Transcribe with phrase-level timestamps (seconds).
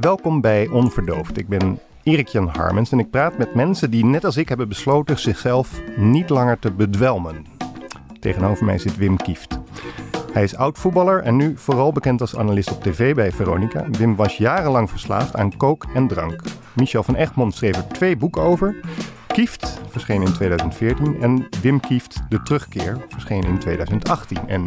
[0.00, 1.38] Welkom bij Onverdoofd.
[1.38, 4.68] Ik ben Erik Jan Harmens en ik praat met mensen die net als ik hebben
[4.68, 7.46] besloten zichzelf niet langer te bedwelmen.
[8.20, 9.58] Tegenover mij zit Wim Kieft.
[10.32, 13.86] Hij is oud-voetballer en nu vooral bekend als analist op tv bij Veronica.
[13.90, 16.42] Wim was jarenlang verslaafd aan kook en drank.
[16.72, 18.80] Michel van Egmond schreef er twee boeken over.
[19.26, 24.48] Kieft verscheen in 2014 en Wim Kieft De Terugkeer verscheen in 2018.
[24.48, 24.66] En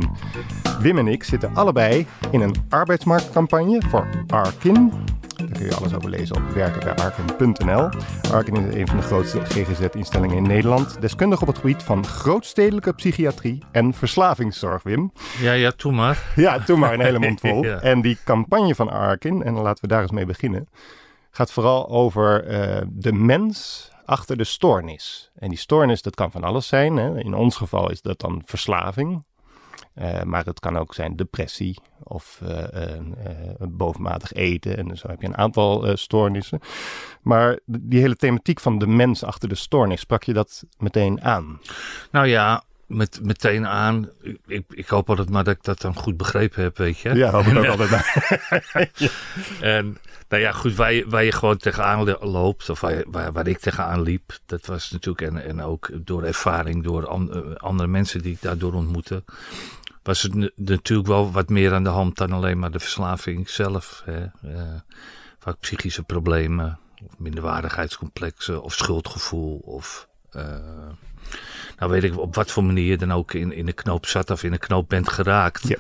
[0.79, 4.92] Wim en ik zitten allebei in een arbeidsmarktcampagne voor Arkin.
[5.36, 7.89] Daar kun je alles over lezen op werkenbijarkin.nl.
[8.32, 11.01] Arkin is een van de grootste GGZ-instellingen in Nederland.
[11.01, 15.11] Deskundig op het gebied van grootstedelijke psychiatrie en verslavingszorg, Wim.
[15.39, 16.23] Ja, ja, doe maar.
[16.36, 17.65] Ja, doe maar een hele mond vol.
[17.73, 17.79] Ja.
[17.79, 20.69] En die campagne van Arkin, en laten we daar eens mee beginnen,
[21.32, 25.31] gaat vooral over eh, de mens achter de stoornis.
[25.36, 26.97] En die stoornis, dat kan van alles zijn.
[26.97, 27.20] Hè.
[27.20, 29.23] In ons geval is dat dan verslaving.
[29.93, 32.97] Eh, maar het kan ook zijn depressie of eh,
[33.70, 34.78] bovenmatig eten.
[34.78, 36.59] En zo heb je een aantal stoornissen.
[37.22, 41.59] Maar die hele thematiek van de mens achter de stoornis, sprak je dat meteen aan?
[42.12, 44.09] Nou ja, met, meteen aan.
[44.48, 47.14] Ik, ik, hoop altijd maar dat ik dat dan goed begrepen heb, weet je.
[47.14, 47.89] Ja, hoop ik ook altijd
[48.73, 48.92] bij.
[49.62, 49.98] En
[50.30, 53.60] nou ja, goed, waar je, waar je gewoon tegenaan loopt, of waar, waar, waar ik
[53.60, 58.34] tegenaan liep, dat was natuurlijk, en, en ook door ervaring, door an- andere mensen die
[58.34, 59.23] ik daardoor ontmoette,
[60.04, 64.02] was het natuurlijk wel wat meer aan de hand dan alleen maar de verslaving zelf.
[64.06, 64.23] Hè.
[64.23, 64.62] Eh,
[65.40, 70.08] vaak psychische problemen, of minderwaardigheidscomplexen, of schuldgevoel, of...
[70.32, 70.44] eh,
[71.78, 74.30] nou weet ik op wat voor manier je dan ook in, in de knoop zat
[74.30, 75.68] of in de knoop bent geraakt.
[75.68, 75.78] Ja.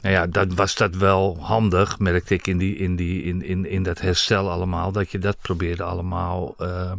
[0.00, 3.66] Nou ja, dan was dat wel handig, merkte ik in, die, in, die, in, in,
[3.66, 4.92] in dat herstel allemaal.
[4.92, 6.92] Dat je dat probeerde allemaal eh,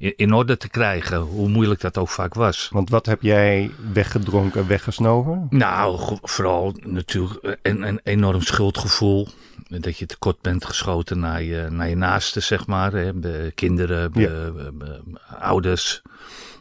[0.00, 1.18] in, in orde te krijgen.
[1.18, 2.68] Hoe moeilijk dat ook vaak was.
[2.72, 5.46] Want wat heb jij weggedronken, weggesnoven?
[5.50, 9.28] Nou, vooral natuurlijk een, een enorm schuldgevoel.
[9.68, 12.92] Dat je tekort bent geschoten naar je, naar je naasten, zeg maar.
[12.92, 13.20] Hè.
[13.20, 14.28] De kinderen, Ja.
[14.28, 15.00] de
[15.38, 16.02] ouders.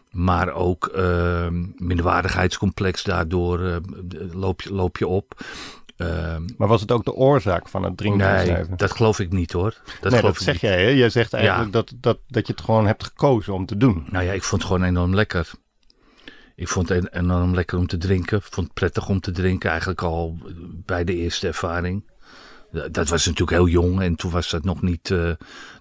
[0.09, 1.47] Maar ook eh,
[1.77, 3.75] minderwaardigheidscomplex daardoor eh,
[4.33, 5.41] loop, je, loop je op.
[5.99, 9.31] Eh, Maar was het ook de oorzaak van het drinken en nee, dat geloof ik
[9.31, 9.75] niet hoor.
[10.01, 10.61] Dat nee, dat zeg niet.
[10.61, 10.83] jij.
[10.83, 10.89] Hè?
[10.89, 14.05] Jij zegt eigenlijk dat, dat, dat je het gewoon hebt gekozen om te doen.
[14.09, 15.51] Nou ja, ik vond het gewoon enorm lekker.
[16.55, 18.37] Ik vond het en- enorm lekker om te drinken.
[18.37, 20.37] Ik vond het prettig om te drinken, eigenlijk al
[20.85, 22.07] bij de eerste ervaring.
[22.91, 25.31] Dat was natuurlijk heel jong en toen was dat nog niet eh,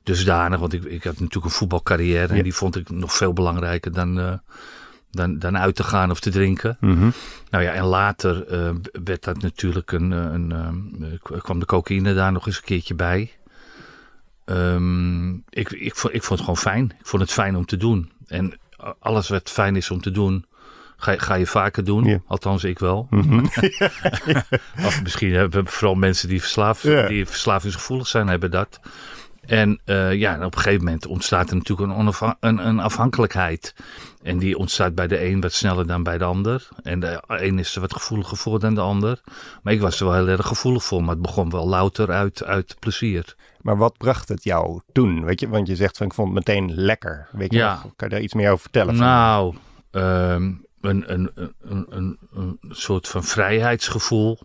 [0.02, 0.58] dusdanig.
[0.60, 2.42] Want ik, ik had natuurlijk een voetbalcarrière en Ja.
[2.42, 4.32] die vond ik nog veel belangrijker dan, eh,
[5.10, 6.76] dan, dan uit te gaan of te drinken.
[6.80, 7.10] Mhm.
[7.50, 8.70] Nou ja, en later eh,
[9.04, 10.52] werd dat natuurlijk een, eh, een,
[11.32, 13.32] eh, kwam de cocaïne daar nog eens een keertje bij.
[14.44, 16.84] Ehm, ik, ik, vond, ik vond het gewoon fijn.
[17.00, 18.10] Ik vond het fijn om te doen.
[18.26, 18.52] En
[18.98, 20.44] alles wat fijn is om te doen,
[20.96, 22.22] ga, je- ga je vaker doen.
[22.26, 23.06] Althans, ik wel.
[23.10, 23.44] Mhm.
[24.86, 27.06] Of misschien hebben vooral mensen die, verslaafd, Ja.
[27.08, 28.80] die verslavingsgevoelig zijn, hebben dat.
[29.48, 33.74] En eh, ja, en op een gegeven moment ontstaat er natuurlijk een, een, een afhankelijkheid.
[34.22, 36.68] En die ontstaat bij de een wat sneller dan bij de ander.
[36.82, 39.20] En de een is er wat gevoeliger voor dan de ander.
[39.62, 41.00] Maar ik was er wel heel erg gevoelig voor.
[41.00, 43.34] Maar het begon wel louter uit, uit plezier.
[43.60, 45.24] Maar wat bracht het jou toen?
[45.24, 47.28] Weet je, want je zegt van ik vond het meteen lekker.
[47.32, 47.72] Weet je, Ja.
[47.72, 47.82] nog?
[47.96, 48.96] kan je daar iets meer over vertellen?
[48.96, 49.54] Nou,
[49.90, 54.38] een, een, een, een, een soort van vrijheidsgevoel.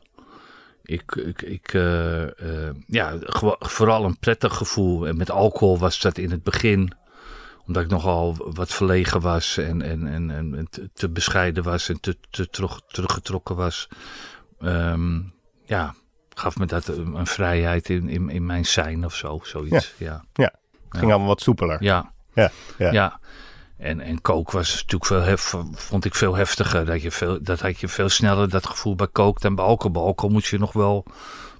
[0.83, 3.17] Ik, ik, ik eh, eh, ja,
[3.59, 5.07] vooral een prettig gevoel.
[5.07, 6.93] En met alcohol was dat in het begin,
[7.67, 12.17] omdat ik nogal wat verlegen was en, en, en, en te, bescheiden was en te,
[12.29, 13.87] te terug, teruggetrokken was.
[14.59, 15.19] Ehm,
[15.65, 15.95] ja,
[16.33, 19.93] gaf me dat een, een vrijheid in, in, in mijn zijn of zo, zoiets.
[19.97, 20.51] Ja, het
[20.89, 21.83] ging allemaal wat soepeler.
[21.83, 22.11] ja.
[22.33, 22.91] Ja, ja.
[22.91, 23.19] Ja.
[23.83, 26.85] En, en kook was natuurlijk veel hef, vond ik veel heftiger.
[26.85, 29.91] Dat, je veel, dat had je veel sneller dat gevoel bij kook dan bij alcohol.
[29.91, 31.05] Bij alcohol moet je nog wel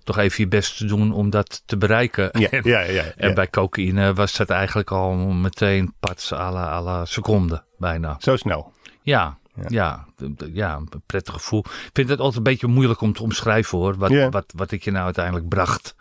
[0.04, 2.30] toch even je best doen om dat te bereiken.
[2.40, 6.70] Ja, En, ja, ja, en bij cocaïne was dat eigenlijk al meteen pats à la,
[6.70, 8.16] à la seconde bijna.
[8.20, 8.72] Zo snel.
[9.02, 9.38] Ja,
[9.70, 10.06] Ja.
[10.54, 10.76] ja.
[10.76, 11.60] een prettig gevoel.
[11.60, 13.98] Ik vind het altijd een beetje moeilijk om te omschrijven hoor.
[13.98, 14.30] Wat, Ja.
[14.30, 15.96] wat, wat ik je nou uiteindelijk bracht.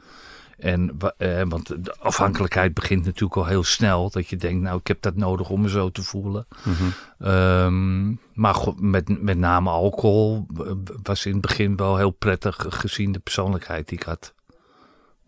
[0.63, 4.11] En, eh, want de afhankelijkheid begint natuurlijk al heel snel.
[4.11, 6.47] Dat je denkt, nou ik heb dat nodig om me zo te voelen.
[6.65, 6.85] Mhm.
[7.19, 10.73] Ehm, maar met, met name alcohol eh,
[11.03, 14.35] was in het begin wel heel prettig gezien de persoonlijkheid die ik had.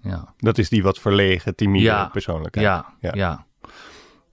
[0.03, 2.07] Ja, Dat is die wat verlegen, timide Ja.
[2.07, 2.67] persoonlijkheid.
[2.67, 3.11] ja, Ja.
[3.15, 3.47] ja.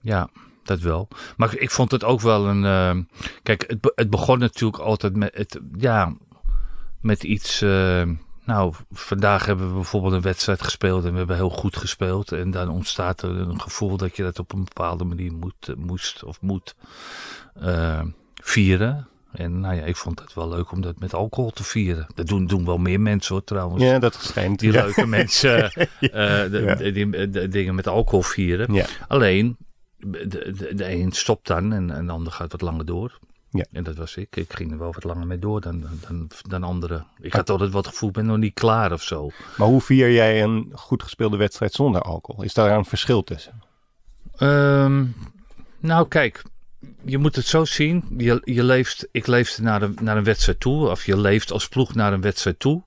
[0.00, 0.28] ja.
[0.64, 1.08] dat wel.
[1.36, 2.64] Maar ik vond het ook wel een.
[2.64, 3.02] ehm,
[3.42, 6.14] kijk, het, het begon natuurlijk altijd met, het, ja,
[7.00, 7.64] met iets.
[8.44, 12.32] Nou, vandaag hebben we bijvoorbeeld een wedstrijd gespeeld en we hebben heel goed gespeeld.
[12.32, 15.74] En dan ontstaat er een gevoel dat je dat op een bepaalde manier moet, eh,
[15.74, 16.74] moest of moet
[17.54, 18.00] eh,
[18.34, 19.06] vieren.
[19.32, 22.06] En nou ja, ik vond het wel leuk om dat met alcohol te vieren.
[22.14, 23.82] Dat doen, doen wel meer mensen hoor trouwens.
[23.82, 24.58] Ja, dat schijnt.
[24.58, 24.82] Die ja.
[24.84, 26.74] leuke mensen eh, de, Ja.
[26.74, 28.86] de- die, de dingen met alcohol vieren.
[29.08, 29.56] Alleen,
[29.96, 33.18] de een stopt dan en, en de ander gaat wat langer door.
[33.52, 33.64] Ja.
[33.72, 34.36] En dat was ik.
[34.36, 37.06] Ik ging er wel wat langer mee door dan, dan, dan anderen.
[37.20, 39.30] Ik had altijd wat gevoel, ik ben nog niet klaar of zo.
[39.56, 42.44] Maar hoe vier jij een goed gespeelde wedstrijd zonder alcohol?
[42.44, 43.62] Is daar een verschil tussen?
[44.36, 45.04] Ehm,
[45.78, 46.42] nou, kijk,
[47.04, 48.04] je moet het zo zien.
[48.16, 51.68] Je, je leeft, ik leefde naar een, naar een wedstrijd toe, of je leeft als
[51.68, 52.82] ploeg naar een wedstrijd toe.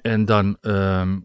[0.00, 0.56] En dan.
[0.60, 1.18] ehm,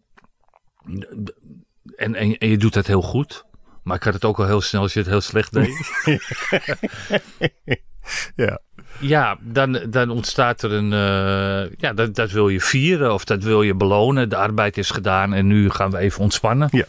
[1.95, 3.45] en, en, en je doet het heel goed.
[3.83, 5.91] Maar ik had het ook al heel snel als je het heel slecht deed.
[8.35, 8.59] Ja.
[8.99, 10.93] Ja, dan, dan ontstaat er een.
[10.93, 14.29] eh, ja, dat, dat wil je vieren of dat wil je belonen.
[14.29, 16.67] De arbeid is gedaan en nu gaan we even ontspannen.
[16.71, 16.85] Ja.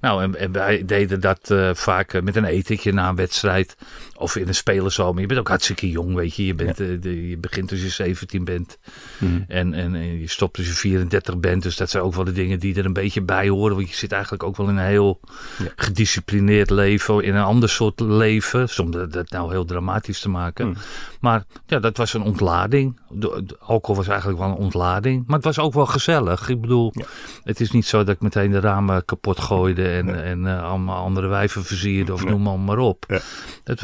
[0.00, 3.76] Nou, en, en wij deden dat eh, vaak eh, met een etentje na een wedstrijd.
[4.16, 5.20] Of in een spelerzomer.
[5.20, 6.46] Je bent ook hartstikke jong, weet je.
[6.46, 8.78] Je, bent, eh, de- je begint als je 17 bent.
[9.18, 9.40] Mhm.
[9.48, 11.62] En, en, en je stopt als je 34 bent.
[11.62, 13.76] Dus dat zijn ook wel de dingen die er een beetje bij horen.
[13.76, 15.20] Want je zit eigenlijk ook wel in een heel
[15.58, 15.64] Ja.
[15.76, 17.22] gedisciplineerd leven.
[17.24, 18.68] In een ander soort leven.
[18.68, 20.64] Zonder dat nou heel dramatisch te maken.
[20.64, 20.74] Hmm.
[21.20, 22.98] Maar ja, dat was een ontlading.
[23.08, 25.24] De, de alcohol was eigenlijk wel een ontlading.
[25.26, 26.48] Maar het was ook wel gezellig.
[26.48, 27.04] Ik bedoel, Ja.
[27.44, 29.88] het is niet zo dat ik meteen de ramen kapot gooide.
[29.96, 32.12] En, en eh, allemaal andere wijven versierde.
[32.12, 33.04] Of noem maar, maar op.
[33.08, 33.20] Ja.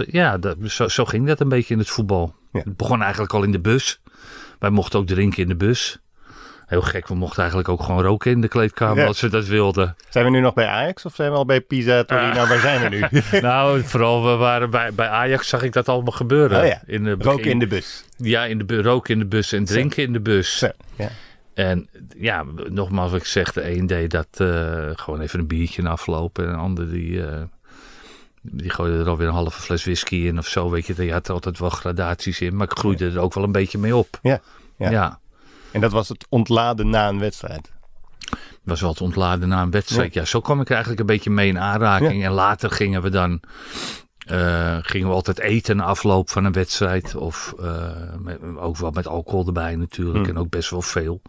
[0.06, 2.34] Ja, dat, zo, zo ging dat een beetje in het voetbal.
[2.52, 4.00] Het begon eigenlijk al in de bus.
[4.58, 5.98] Wij mochten ook drinken in de bus.
[6.66, 9.96] Heel gek, we mochten eigenlijk ook gewoon roken in de kleedkamer als we dat wilden.
[10.08, 12.46] Zijn we nu nog bij Ajax of zijn we al bij Pisa, Torino?
[12.46, 13.20] Waar zijn we nu?
[13.40, 16.64] nou, vooral we waren bij, bij Ajax zag ik dat allemaal gebeuren.
[16.64, 18.04] Oh in de begin- Roken in de bus.
[18.16, 20.64] Ja, in de roken in de bus en drinken in de bus.
[20.96, 21.10] Ja.
[21.56, 25.88] En ja, nogmaals wat ik zeg, de een deed dat eh, gewoon even een biertje
[25.88, 26.44] aflopen.
[26.44, 27.42] En een ander die, eh,
[28.40, 30.70] die gooide er alweer een halve fles whisky in of zo.
[30.70, 32.56] Weet je, je had er altijd wel gradaties in.
[32.56, 34.18] Maar ik groeide er ook wel een beetje mee op.
[34.22, 34.40] Ja,
[34.76, 34.90] ja.
[34.90, 35.18] ja.
[35.70, 37.72] En dat was het ontladen na een wedstrijd.
[38.62, 40.14] was wel te ontladen na een wedstrijd.
[40.14, 40.24] Ja.
[40.24, 42.24] zo kwam ik er eigenlijk een beetje mee in aanraking.
[42.24, 43.40] En later gingen we dan.
[44.26, 47.14] Eh, gingen we altijd eten na afloop van een wedstrijd.
[47.14, 47.86] Of eh,
[48.18, 50.26] met- ook wel met alcohol erbij natuurlijk.
[50.26, 50.34] Hmm.
[50.36, 51.22] En ook best wel veel.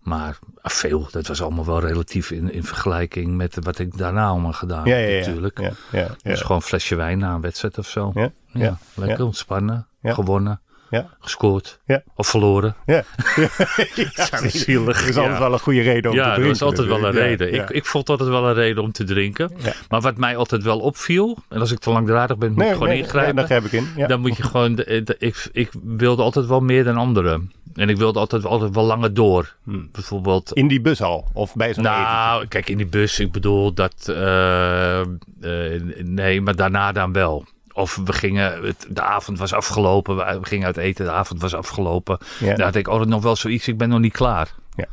[0.00, 4.26] Maar ah, veel, dat was allemaal wel relatief in, in vergelijking met wat ik daarna
[4.28, 5.18] allemaal gedaan Ja, heb ja, ja.
[5.26, 5.60] natuurlijk.
[5.60, 6.08] Ja, ja, ja.
[6.22, 8.12] Dus gewoon een flesje wijn na een wedstrijd of zo.
[8.52, 9.86] Ja, lekker ontspannen.
[10.02, 10.60] Gewonnen.
[10.90, 11.08] Ja.
[11.20, 11.80] Gescoord.
[11.86, 12.02] Ja.
[12.14, 12.76] Of verloren.
[12.86, 13.02] Ja.
[14.30, 15.02] Zo zielig.
[15.02, 15.38] Er is altijd ja.
[15.40, 16.48] wel een goede reden om te Ja, drinken.
[16.48, 17.52] dat was altijd wel een reden.
[17.54, 19.50] Ja, Ik, ik vond altijd wel een reden om te drinken.
[19.56, 19.72] Ja.
[19.88, 22.72] Maar wat mij altijd wel opviel, en als ik te langdradig ben, moet Nee, ik
[22.72, 23.34] gewoon nee, ingrijpen.
[23.34, 23.88] nee, daar grijp ik in.
[23.96, 24.06] Ja.
[24.06, 27.52] Dan moet je gewoon, de- de- ik, ik wilde altijd wel meer dan anderen.
[27.74, 29.54] En ik wilde altijd, altijd wel langer door.
[29.64, 29.88] Hmm.
[29.92, 31.28] Bijvoorbeeld, In die bus al?
[31.32, 32.02] Of bij zo'n etentje?
[32.04, 35.06] nou, kijk, in die bus, ik bedoel dat, eh, eh,
[36.04, 37.44] nee, maar daarna dan wel.
[37.80, 41.40] Of we gingen, het- de avond was afgelopen, we we gingen uit eten, de avond
[41.40, 42.18] was afgelopen.
[42.40, 42.54] Ja.
[42.54, 44.54] Dan had ik altijd nog wel zoiets, ik ben nog niet klaar.
[44.76, 44.84] Ja.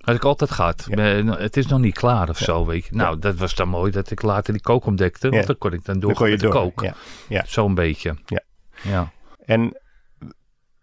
[0.00, 0.86] Had ik altijd gehad.
[0.88, 0.96] Ja.
[1.36, 2.94] Het is nog niet klaar of zo, weet je.
[2.94, 5.28] Nou, dat was dan mooi dat ik later die kook ontdekte.
[5.28, 6.54] Want dan kon ik dan Dan door kon je met de door.
[6.72, 6.92] kook.
[7.28, 7.44] Ja.
[7.46, 8.16] Zo'n beetje.
[8.26, 8.40] Ja.
[8.82, 9.10] ja.
[9.44, 9.80] En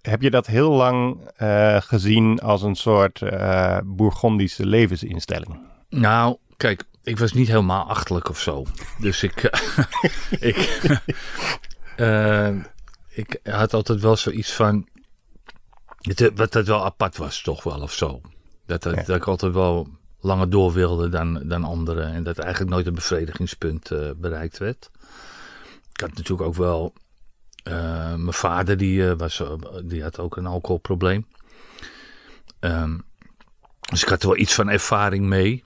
[0.01, 5.59] heb je dat heel lang eh, gezien als een soort eh Bourgondische levensinstelling?
[5.89, 8.65] Nou, kijk, ik was niet helemaal achterlijk of zo.
[8.99, 9.41] Dus ik.
[10.39, 10.79] ik,
[11.95, 12.55] eh,
[13.09, 14.87] ik had altijd wel zoiets van.
[16.01, 18.21] Het, wat dat wel apart was, toch wel of zo.
[18.65, 19.03] Dat, dat, Ja.
[19.03, 19.87] dat ik altijd wel
[20.19, 22.13] langer door wilde dan, dan anderen.
[22.13, 24.89] En dat eigenlijk nooit een bevredigingspunt eh, bereikt werd.
[25.93, 26.93] Ik had natuurlijk ook wel.
[27.63, 27.73] eh,
[28.15, 29.51] mijn vader, die, eh, was, eh,
[29.83, 31.27] die had ook een alcoholprobleem.
[32.59, 32.97] Ehm,
[33.93, 35.63] dus ik had er wel iets van ervaring mee.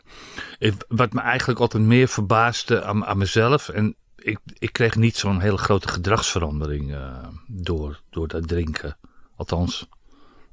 [0.60, 3.70] Ik- wat me eigenlijk altijd meer verbaasde aan, aan mezelf.
[3.70, 8.98] En ik, ik kreeg niet zo'n hele grote gedragsverandering eh, door, door dat drinken.
[9.36, 9.88] Althans,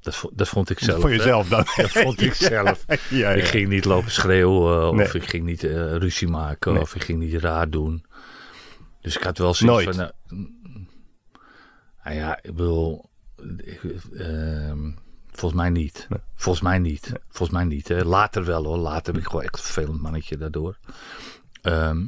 [0.01, 1.01] dat, vo- dat vond ik zelf.
[1.01, 1.65] Voor jezelf dan?
[1.75, 2.85] Dat vond ik zelf.
[2.87, 3.29] ja, ja.
[3.29, 4.89] Ik ging niet lopen schreeuwen.
[4.89, 5.07] Of Nee.
[5.13, 6.73] ik ging niet eh, ruzie maken.
[6.73, 6.81] Nee.
[6.81, 8.05] Of ik ging niet raar doen.
[9.01, 9.95] Dus ik had wel zoiets Nooit.
[9.95, 10.05] van...
[10.05, 10.37] eh,
[12.03, 13.09] nou ja, ik bedoel...
[13.57, 13.81] ik,
[15.37, 16.05] volgens mij niet.
[16.09, 16.19] Nee.
[16.35, 17.11] Volgens mij niet.
[17.29, 17.87] Volgens mij niet.
[17.87, 18.03] Hè.
[18.03, 18.77] Later wel hoor.
[18.77, 20.77] Later ben ik gewoon echt een vervelend mannetje daardoor.
[21.61, 22.01] Ehm,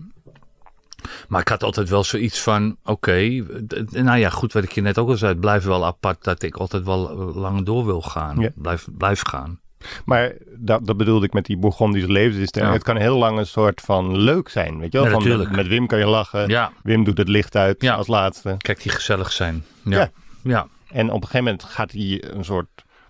[1.27, 3.43] maar ik had altijd wel zoiets van, oké,
[3.89, 6.43] nou ja, goed wat ik je net ook al zei, het blijft wel apart dat
[6.43, 8.39] ik altijd wel lang door wil gaan.
[8.39, 8.50] Ja.
[8.55, 9.60] Blijf, blijf gaan.
[10.05, 12.72] Maar dat, dat bedoelde ik met die Bourgondische levensinstelling.
[12.72, 12.77] Ja.
[12.77, 15.07] Het kan heel lang een soort van leuk zijn, weet je wel?
[15.07, 15.55] Ja, van, natuurlijk.
[15.55, 16.48] met, Wim kan je lachen.
[16.48, 18.55] Ja, Wim doet het licht uit als laatste.
[18.57, 19.65] kijk, die gezellig zijn.
[19.84, 20.12] Ja, Ja.
[20.41, 22.67] ja, En op een gegeven moment gaat hij een soort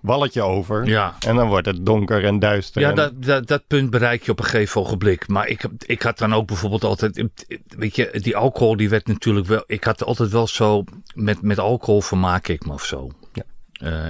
[0.07, 0.85] walletje over.
[0.85, 1.15] ja.
[1.27, 2.81] En dan wordt het donker en duister.
[2.81, 5.27] Ja, en- dat, dat, dat punt bereik je op een gegeven ogenblik.
[5.27, 7.23] Maar ik, ik had dan ook bijvoorbeeld altijd,
[7.67, 10.83] weet je, die alcohol die werd natuurlijk wel, ik had altijd wel zo,
[11.13, 13.09] met, met alcohol vermaak ik me of zo.
[13.33, 13.43] Ja.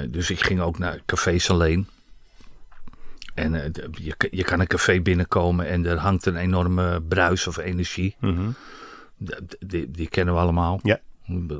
[0.01, 1.87] Eh, dus ik ging ook naar cafés alleen.
[3.33, 7.57] En eh, je, je kan een café binnenkomen en er hangt een enorme bruis of
[7.57, 8.15] energie.
[8.19, 8.45] De-
[9.17, 10.79] de- Die, die kennen we allemaal.
[10.83, 10.99] Ja.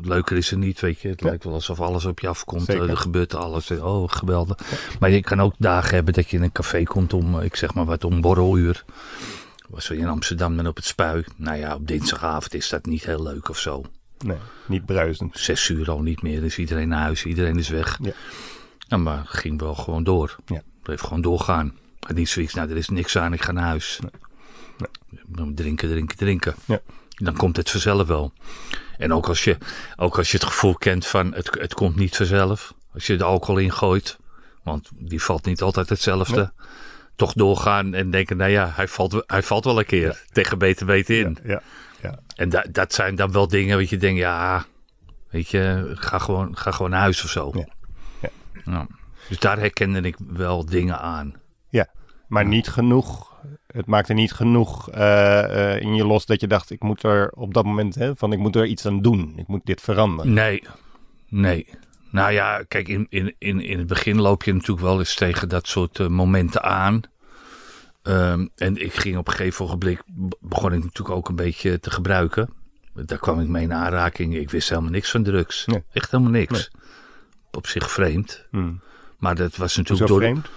[0.02, 1.08] Leuker is het niet, weet je.
[1.08, 1.28] Het Ja.
[1.28, 2.66] lijkt wel alsof alles op je afkomt.
[2.66, 2.84] Zeker.
[2.84, 3.72] Eh, Er gebeurt alles.
[3.72, 4.58] Oh, geweldig.
[5.00, 7.56] Maar je kan ook dagen hebben dat je in een café komt om, eh, ik
[7.56, 8.84] zeg maar wat, om borreluur.
[9.70, 11.24] Was we in Amsterdam dan op het spui.
[11.36, 13.84] Nou ja, op dinsdagavond is dat niet heel leuk of zo.
[14.18, 15.38] Nee, niet bruisend.
[15.38, 16.42] Zes uur al niet meer.
[16.42, 17.26] Dus iedereen naar huis.
[17.26, 18.00] Iedereen is weg.
[18.02, 18.12] Ja.
[18.88, 20.36] Nou, maar ging wel gewoon door.
[20.46, 20.62] Ja.
[20.84, 21.74] Bleef gewoon doorgaan.
[22.08, 24.00] En niet zoiets, nou, er is niks aan, ik ga naar huis.
[25.26, 26.56] Dan Drinken, drinken, drinken.
[26.66, 26.80] Ja.
[27.18, 28.34] Dan komt het vanzelf wel.
[28.98, 29.58] En ook als je,
[29.96, 32.74] ook als je het gevoel kent van het, het komt niet vanzelf.
[32.94, 34.18] Als je de alcohol ingooit,
[34.64, 36.52] want die valt niet altijd hetzelfde.
[37.16, 40.86] Toch doorgaan en denken, nou ja, hij valt, hij valt wel een keer tegen beter
[40.86, 41.38] weten in.
[41.44, 41.62] Ja,
[42.02, 42.20] ja.
[42.36, 44.66] En da, dat zijn dan wel dingen wat je denkt, ja,
[45.30, 47.52] weet je, ga gewoon, ga gewoon naar huis of zo.
[47.54, 47.68] Ja.
[48.22, 48.30] Ja.
[48.66, 48.88] Ja.
[49.30, 51.34] Dus daar herkende ik wel dingen aan.
[51.70, 51.88] ja.
[52.28, 53.36] Maar niet genoeg.
[53.68, 57.32] Het maakte niet genoeg eh, eh, in je los dat je dacht, ik moet er
[57.32, 59.34] op dat moment hè, van, ik moet er iets aan doen.
[59.38, 60.34] Ik moet dit veranderen.
[60.34, 60.64] Nee,
[61.28, 61.68] nee.
[62.12, 65.50] Nou ja, kijk, in, in, in, in het begin loop je natuurlijk wel eens tegen
[65.50, 67.02] dat soort eh, momenten aan.
[68.02, 70.02] Ehm, en ik ging op een gegeven ogenblik,
[70.40, 72.50] begon ik natuurlijk ook een beetje te gebruiken.
[72.94, 74.36] Daar kwam ik mee in aanraking.
[74.36, 75.66] Ik wist helemaal niks van drugs.
[75.66, 75.84] Nee.
[75.92, 76.72] Echt helemaal niks.
[77.52, 78.46] Op zich vreemd.
[78.52, 78.82] Hmm.
[79.18, 80.48] Maar dat was Zo natuurlijk door, vreemd.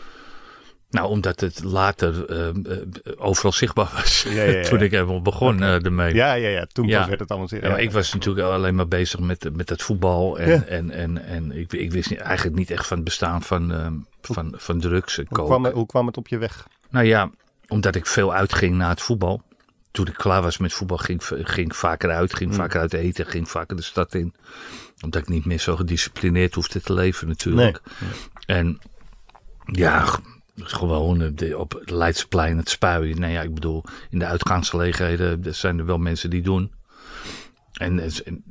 [0.90, 2.76] Nou, omdat het later ehm, eh,
[3.16, 4.22] overal zichtbaar was.
[4.22, 4.62] Ja, ja, ja.
[4.68, 6.14] Toen ik helemaal begon eh, ermee.
[6.14, 6.66] Ja, ja, ja.
[6.72, 7.60] Toen werd het allemaal zin.
[7.62, 10.38] Ja, maar ik was natuurlijk alleen maar bezig met, met het voetbal.
[10.38, 13.72] En, en, en, en ik, ik wist niet, eigenlijk niet echt van het bestaan van,
[13.72, 16.66] ehm, van, van drugs hoe, kwam, het- hoe kwam het op je weg?
[16.90, 17.30] Nou ja,
[17.68, 19.42] omdat ik veel uitging na het voetbal.
[19.90, 22.34] Toen ik klaar was met voetbal ging, ik- ging ik vaker uit.
[22.34, 22.56] Ging Mm.
[22.56, 23.26] vaker uit eten.
[23.26, 24.34] Ging vaker de stad in.
[25.04, 27.80] Omdat ik niet meer zo gedisciplineerd hoefde te leven natuurlijk.
[28.46, 28.78] En
[29.64, 30.18] ja,
[30.62, 33.20] gewoon eh, de- op het Leidsplein het spuien.
[33.20, 36.72] Nou ja, ik bedoel, in de uitgaansgelegenheden zijn er wel mensen die doen.
[37.72, 38.42] En, en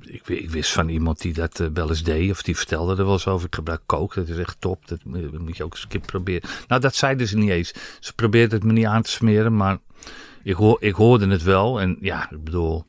[0.00, 2.30] ik, ik wist van iemand die dat eh, wel eens deed.
[2.30, 3.46] Of die vertelde er wel eens over.
[3.46, 4.88] Ik gebruik coke, dat is echt top.
[4.88, 6.48] Dat moet dat moet je ook eens een keer proberen.
[6.68, 7.74] Nou, dat zeiden ze niet eens.
[8.00, 9.78] Ze probeerden het me niet aan te smeren, maar
[10.42, 11.80] ik, hoor, ik hoorde het wel.
[11.80, 12.86] En ja, ik bedoel,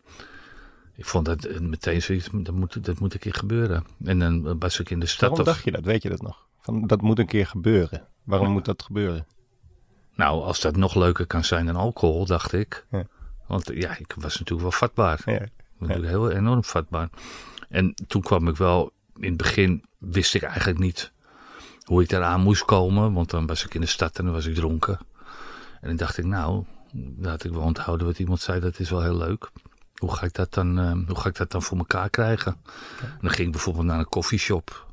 [0.95, 3.85] ik vond dat eh, meteen zoiets, dat moet, dat moet een keer gebeuren.
[4.03, 5.29] En dan was ik in de stad.
[5.29, 5.83] Waarom Of, dacht je dat?
[5.83, 6.44] Weet je dat nog?
[6.65, 8.07] Van, dat moet een keer gebeuren.
[8.23, 9.27] Waarom moet dat gebeuren?
[10.15, 12.85] nou, als dat nog leuker kan zijn dan alcohol, dacht ik.
[12.91, 13.03] Ja.
[13.47, 15.21] Want ja, ik was natuurlijk wel vatbaar.
[15.25, 15.45] Ja.
[15.79, 17.09] Natuurlijk heel enorm vatbaar.
[17.69, 21.11] En toen kwam ik wel, in het begin wist ik eigenlijk niet
[21.83, 23.13] hoe ik daaraan moest komen.
[23.13, 24.99] Want dan was ik in de stad en dan was ik dronken.
[25.81, 26.63] En dan dacht ik, nou,
[27.21, 29.51] had ik wel onthouden wat iemand zei, dat is wel heel leuk.
[29.95, 32.55] Hoe ga ik dat dan, eh, hoe ga ik dat dan voor elkaar krijgen?
[33.01, 34.84] En dan ging ik bijvoorbeeld naar een koffieshop.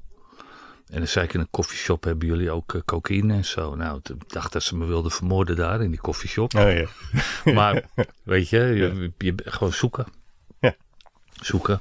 [0.92, 3.74] En dan zei ik in een koffieshop, hebben jullie ook eh, cocaïne en zo?
[3.74, 6.54] Nou, toen dacht ik dat ze me wilden vermoorden daar in die koffieshop.
[6.54, 6.86] Oh ja.
[7.54, 7.82] Maar
[8.22, 10.06] weet je, je, je gewoon zoeken.
[10.60, 10.74] Ja.
[11.40, 11.80] Zoeken.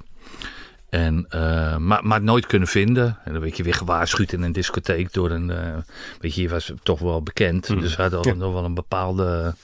[0.90, 3.18] En, eh, maar, maar nooit kunnen vinden.
[3.26, 5.50] En dan werd je weer gewaarschuwd in een discotheek door een.
[5.50, 5.78] eh,
[6.20, 7.68] weet je, je was toch wel bekend.
[7.68, 8.34] Dus we hadden al- Ja.
[8.34, 9.56] nog wel een bepaalde.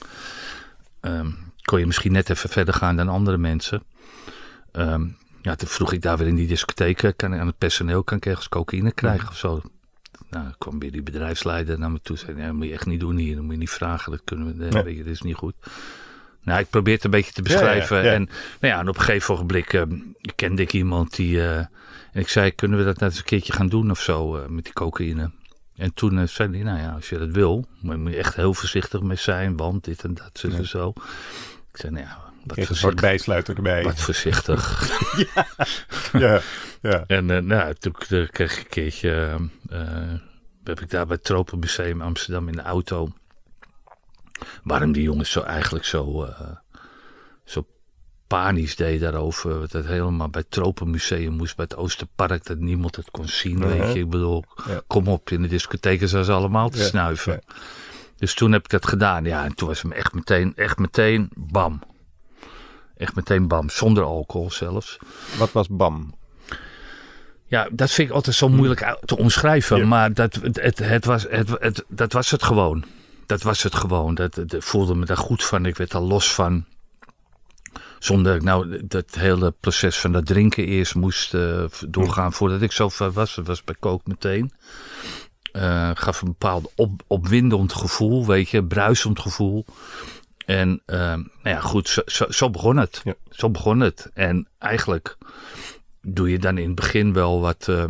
[1.00, 1.30] ehm,
[1.62, 3.82] kon je misschien net even verder gaan dan andere mensen.
[4.72, 5.06] Ehm,
[5.48, 7.02] ja, toen vroeg ik daar weer in die discotheek.
[7.02, 9.62] eh, Kan ik aan het personeel kan ik ergens cocaïne krijgen of zo?
[10.30, 12.16] Nou, kwam weer die bedrijfsleider naar me toe.
[12.16, 13.34] Zei, nee, dat moet je echt niet doen hier.
[13.34, 14.10] Dat moet je niet vragen.
[14.12, 14.82] Dat kunnen we, nee, Nee.
[14.82, 15.54] weet je, dat is niet goed.
[16.42, 18.04] Nou, ik probeer het een beetje te Ja, ja, beschrijven.
[18.04, 18.12] ja.
[18.12, 18.22] En,
[18.60, 19.82] nou ja, en op een gegeven ogenblik eh,
[20.34, 21.40] kende ik iemand die...
[21.40, 21.56] eh,
[22.12, 24.64] en ik zei, kunnen we dat net eens een keertje gaan doen of zo met
[24.64, 25.30] die cocaïne?
[25.76, 29.00] En toen zei hij, nou ja, als je dat wil, moet je echt heel voorzichtig
[29.00, 30.92] mee zijn, want dit en dat, zo en zo.
[31.72, 33.82] Ik zei, nou ja, wat Kreeg een soort bijsluiter erbij.
[33.82, 34.66] Wat voorzichtig.
[36.12, 36.40] Ja,
[36.82, 37.04] ja.
[37.06, 39.36] En eh, nou, toen kreeg ik een keertje,
[39.70, 40.12] eh,
[40.64, 43.08] heb ik daar bij het Tropenmuseum Amsterdam in de auto.
[44.62, 46.28] Waarom die jongens zo eigenlijk zo,
[47.44, 47.66] zo
[48.26, 49.60] panisch deed daarover.
[49.60, 53.66] Dat het helemaal bij het Tropenmuseum moest, bij het Oosterpark, dat niemand het kon zien.
[53.68, 54.80] Weet je, ik bedoel, Ja.
[54.86, 57.32] kom op, in de discotheken zijn ze allemaal te Ja, snuiven.
[57.46, 57.54] ja.
[58.16, 59.24] Dus toen heb ik dat gedaan.
[59.24, 61.82] Ja, en toen was het me echt meteen, echt meteen bam.
[62.98, 64.98] Echt meteen bam, zonder alcohol zelfs.
[65.38, 66.14] Wat was BAM?
[67.46, 69.78] Ja, dat vind ik altijd zo moeilijk uit te omschrijven.
[69.78, 69.86] Ja.
[69.86, 72.84] Maar dat, het, het, was, het, het, dat was het gewoon.
[73.26, 74.14] Dat was het gewoon.
[74.14, 75.66] Dat, dat voelde me daar goed van.
[75.66, 76.64] Ik werd daar los van.
[77.98, 82.62] Zonder dat ik nou dat hele proces van dat drinken eerst moest eh, doorgaan voordat
[82.62, 83.34] ik zo ver was.
[83.34, 84.52] Dat was bij Kook meteen.
[85.52, 89.64] Eh, gaf een bepaald op, opwindend gevoel, weet je, bruisend gevoel.
[90.48, 93.00] En eh, nou ja, goed, zo, zo, zo begon het.
[93.04, 93.14] Ja.
[93.30, 94.10] Zo begon het.
[94.14, 95.16] En eigenlijk
[96.02, 97.84] doe je dan in het begin wel wat, eh,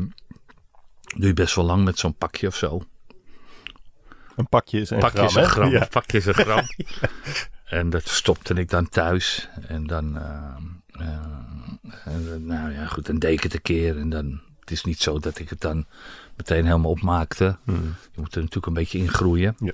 [1.16, 2.82] doe je best wel lang met zo'n pakje of zo.
[4.36, 5.70] Een pakje is een pakje gram, is een gram.
[5.70, 5.86] Ja.
[5.90, 6.66] Pakje is een gram.
[7.64, 9.48] En dat stopte ik dan thuis.
[9.66, 10.56] En dan, eh,
[12.04, 13.98] en, nou ja, goed, een deken te keer.
[13.98, 15.86] En dan, het is niet zo dat ik het dan
[16.36, 17.58] meteen helemaal opmaakte.
[17.64, 17.94] Hmm.
[18.12, 19.56] Je moet er natuurlijk een beetje in groeien.
[19.58, 19.72] Ja.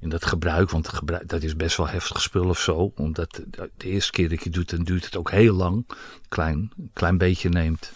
[0.00, 2.92] In dat gebruik, want gebruik, dat is best wel heftig spul of zo.
[2.96, 3.40] Omdat
[3.76, 5.86] de eerste keer dat je doet, dan duurt het ook heel lang.
[6.28, 7.92] Klein, een klein beetje neemt.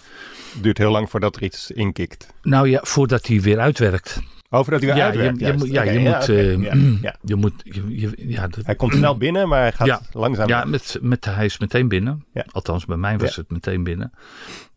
[0.52, 2.26] Het duurt heel lang voordat er iets inkikt.
[2.42, 4.20] Nou ja, voordat hij weer uitwerkt.
[4.50, 7.16] Over dat hij weer Ja, uitwerkt, je- ja, Oké, je moet, eh, ja.
[7.30, 10.48] Je moet, je, ja, dat, Hij komt snel binnen, maar hij gaat langzaam.
[10.48, 12.26] Ja, met, met, hij is meteen binnen.
[12.50, 14.12] Althans, bij mij was het meteen binnen.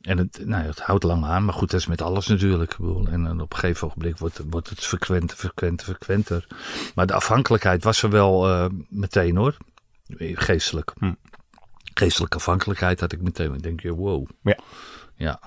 [0.02, 2.76] En het, nou, ja, het houdt lang aan, maar goed, dat is met alles natuurlijk.
[3.10, 6.48] En op een gegeven ogenblik wordt, wordt het frequenter, frequenter, frequenter.
[6.96, 9.58] Maar de afhankelijkheid was er wel eh, meteen hoor.
[10.18, 10.94] Geestelijk.
[11.00, 11.14] Hm.
[11.94, 13.54] Geestelijke afhankelijkheid had ik meteen.
[13.54, 14.28] Ik denk je, wow.
[14.42, 14.58] Ja.
[15.16, 15.40] Ja.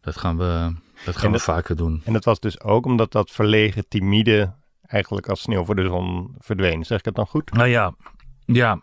[0.00, 0.72] Dat gaan we,
[1.04, 2.02] dat gaan En we dat- vaker doen.
[2.04, 4.54] En dat was dus ook omdat dat verlegen, timide
[4.86, 6.84] eigenlijk als sneeuw voor de zon verdween.
[6.84, 7.52] Zeg ik het dan goed?
[7.52, 7.94] Nou ja,
[8.46, 8.80] ja.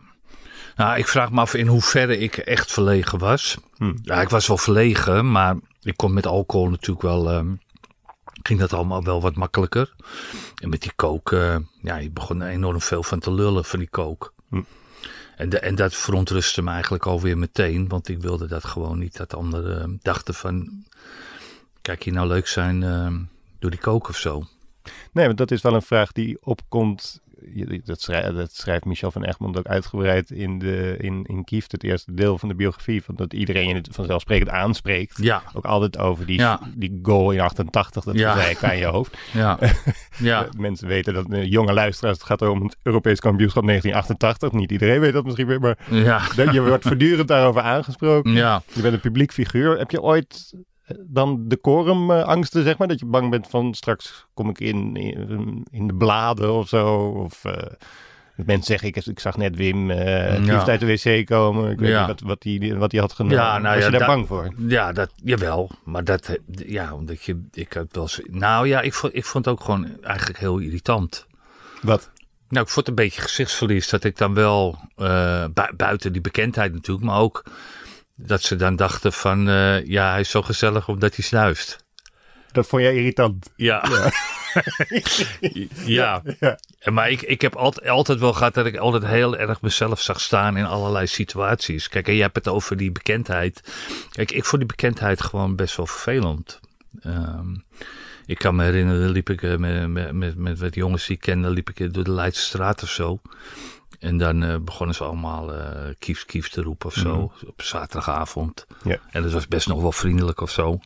[0.76, 3.58] Nou, ik vraag me af in hoeverre ik echt verlegen was.
[3.76, 3.92] Hm.
[4.02, 7.30] Ja, ik was wel verlegen, maar ik kon met alcohol natuurlijk wel.
[7.30, 7.54] ehm,
[8.42, 9.94] ging dat allemaal wel wat makkelijker.
[10.62, 13.78] En met die kook, eh, ja, je begon er enorm veel van te lullen van
[13.78, 14.32] die kook.
[14.48, 14.62] Hm.
[15.36, 19.16] En, de, en dat verontrustte me eigenlijk alweer meteen, want ik wilde dat gewoon niet.
[19.16, 20.84] Dat anderen eh, dachten van,
[21.82, 23.14] kijk je nou leuk zijn eh,
[23.58, 24.44] door die kook of zo.
[25.12, 27.20] Nee, want dat is wel een vraag die opkomt.
[27.84, 31.84] Dat schrijft, dat schrijft Michel van Egmond ook uitgebreid in, de, in, in Kieft, het
[31.84, 33.02] eerste deel van de biografie.
[33.02, 35.18] Van dat iedereen je het vanzelfsprekend aanspreekt.
[35.22, 36.60] Ja, Ook altijd over die, Ja.
[36.76, 38.34] die goal in 88, dat Ja.
[38.36, 39.18] zei ik aan je hoofd.
[39.32, 39.58] ja,
[40.18, 40.48] ja.
[40.56, 44.52] Mensen weten dat, eh, jonge luisteraars, het gaat om het Europees kampioenschap 1988.
[44.52, 48.32] Niet iedereen weet dat misschien weer, maar Ja, dat- je wordt voortdurend daarover aangesproken.
[48.32, 48.62] ja.
[48.72, 49.78] Je bent een publiek figuur.
[49.78, 50.54] Heb je ooit
[50.98, 52.88] dan decorumangsten, zeg maar?
[52.88, 56.96] Dat je bang bent van straks kom ik in, in, in de bladen of zo?
[57.08, 57.52] Of eh,
[58.36, 60.66] dat mensen zeggen, ik, ik zag net Wim eh Ja.
[60.66, 61.70] uit de wc komen.
[61.70, 61.98] Ik weet Ja.
[61.98, 63.30] niet wat, wat, die, wat die had gedaan.
[63.32, 64.54] Ja, nou Was ja, je daar dat- bang voor?
[64.68, 65.70] Ja, dat, jawel.
[65.84, 66.36] Maar dat, eh,
[66.68, 70.02] ja, omdat je, ik had wel nou ja, ik vond, ik vond het ook gewoon
[70.02, 71.26] eigenlijk heel irritant.
[71.82, 72.10] Wat?
[72.48, 76.72] Nou, ik vond een beetje gezichtsverlies dat ik dan wel, eh, bu- buiten die bekendheid
[76.72, 77.42] natuurlijk, maar ook
[78.26, 81.84] dat ze dan dachten van, eh, ja, hij is zo gezellig omdat hij snuift.
[82.52, 83.50] Dat vond jij irritant?
[83.56, 83.84] Ja.
[85.84, 86.22] ja.
[86.40, 86.58] Ja.
[86.84, 90.20] Maar ik, ik heb altijd, altijd wel gehad dat ik altijd heel erg mezelf zag
[90.20, 91.88] staan in allerlei situaties.
[91.88, 93.62] Kijk, en je hebt het over die bekendheid.
[94.10, 96.60] Kijk, ik vond die bekendheid gewoon best wel vervelend.
[97.02, 97.54] Ehm,
[98.26, 101.22] ik kan me herinneren, liep ik eh, met, met, met, met wat jongens die ik
[101.22, 103.20] kende, liep ik door de Leidse straat of zo.
[104.00, 108.66] En dan eh, begonnen ze allemaal eh kief, kief te roepen of zo, op zaterdagavond.
[108.84, 108.98] Ja.
[109.10, 110.78] En dat was best nog wel vriendelijk of zo.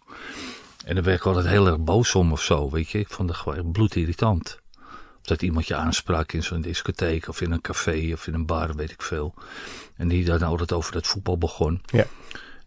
[0.84, 2.98] En daar werd ik altijd heel erg boos om of zo, weet je.
[2.98, 4.58] Ik vond het gewoon bloedirritant.
[5.20, 8.46] Of dat iemand je aansprak in zo'n discotheek of in een café of in een
[8.46, 9.34] bar, weet ik veel.
[9.96, 11.82] En die dan altijd over dat voetbal begon.
[11.86, 12.06] Ja.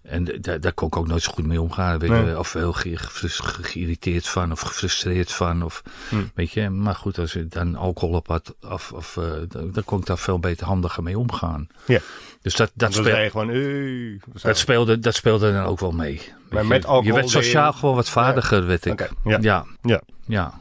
[0.08, 2.00] En daar, daar kon ik ook nooit zo goed mee omgaan.
[2.00, 2.26] Weet Nee.
[2.26, 5.64] je, of heel ge- gefrus- ge- geïrriteerd van of gefrustreerd van.
[5.64, 6.16] Of, Hm.
[6.36, 9.84] weet je, maar goed, als je dan alcohol op had, of, of, eh, dan, dan
[9.84, 11.68] kon ik daar veel beter handiger mee omgaan.
[11.86, 12.00] Ja.
[12.42, 16.22] Dus dat, dat, Dan speelde, gewoon, dat, speelde, dat speelde dan ook wel mee.
[16.50, 16.68] Maar je.
[16.70, 19.10] met alcohol je werd je- sociaal gewoon wat vaardiger, weet ik.
[19.24, 19.38] Ja.
[19.82, 20.02] Ja.
[20.26, 20.60] ja.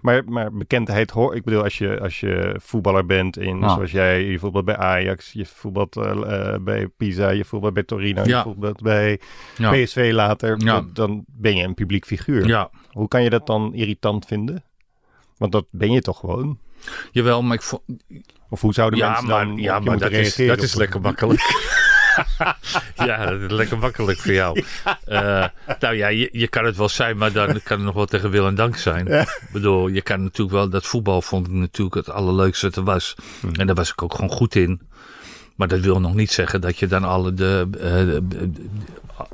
[0.00, 1.36] Maar, maar bekendheid hoor.
[1.36, 5.32] Ik bedoel, als je, als je voetballer bent, in, zoals jij, je voetbalt bij Ajax,
[5.32, 9.20] je voetbalt eh, eh, bij Pisa, je voetbalt bij Torino, je voetbalt bij
[9.56, 9.70] Ja.
[9.70, 10.54] PSV later.
[10.64, 10.84] Ja.
[10.92, 12.46] Dan, ben je een publiek figuur.
[12.46, 12.70] ja.
[12.90, 14.64] Hoe kan je dat dan irritant vinden?
[15.36, 16.58] Want dat ben je toch gewoon?
[17.12, 17.82] Jawel, maar ik vond,
[18.48, 20.56] Of hoe zouden mensen maar, dan ja, maar moeten dat is, reageren?
[20.56, 21.40] dat is lekker makkelijk.
[22.96, 24.64] ja, dat is lekker makkelijk voor jou.
[25.04, 25.44] Eh,
[25.80, 28.30] nou ja, je, je kan het wel zijn, maar dan kan het nog wel tegen
[28.30, 29.06] wil en dank zijn.
[29.08, 32.84] Ik bedoel, je kan natuurlijk wel, dat voetbal vond ik natuurlijk het allerleukste dat er
[32.84, 33.14] was.
[33.40, 33.52] Hmm.
[33.54, 34.80] En daar was ik ook gewoon goed in.
[35.56, 37.80] Maar dat wil nog niet zeggen dat je dan alle, de, eh,
[38.28, 38.68] de-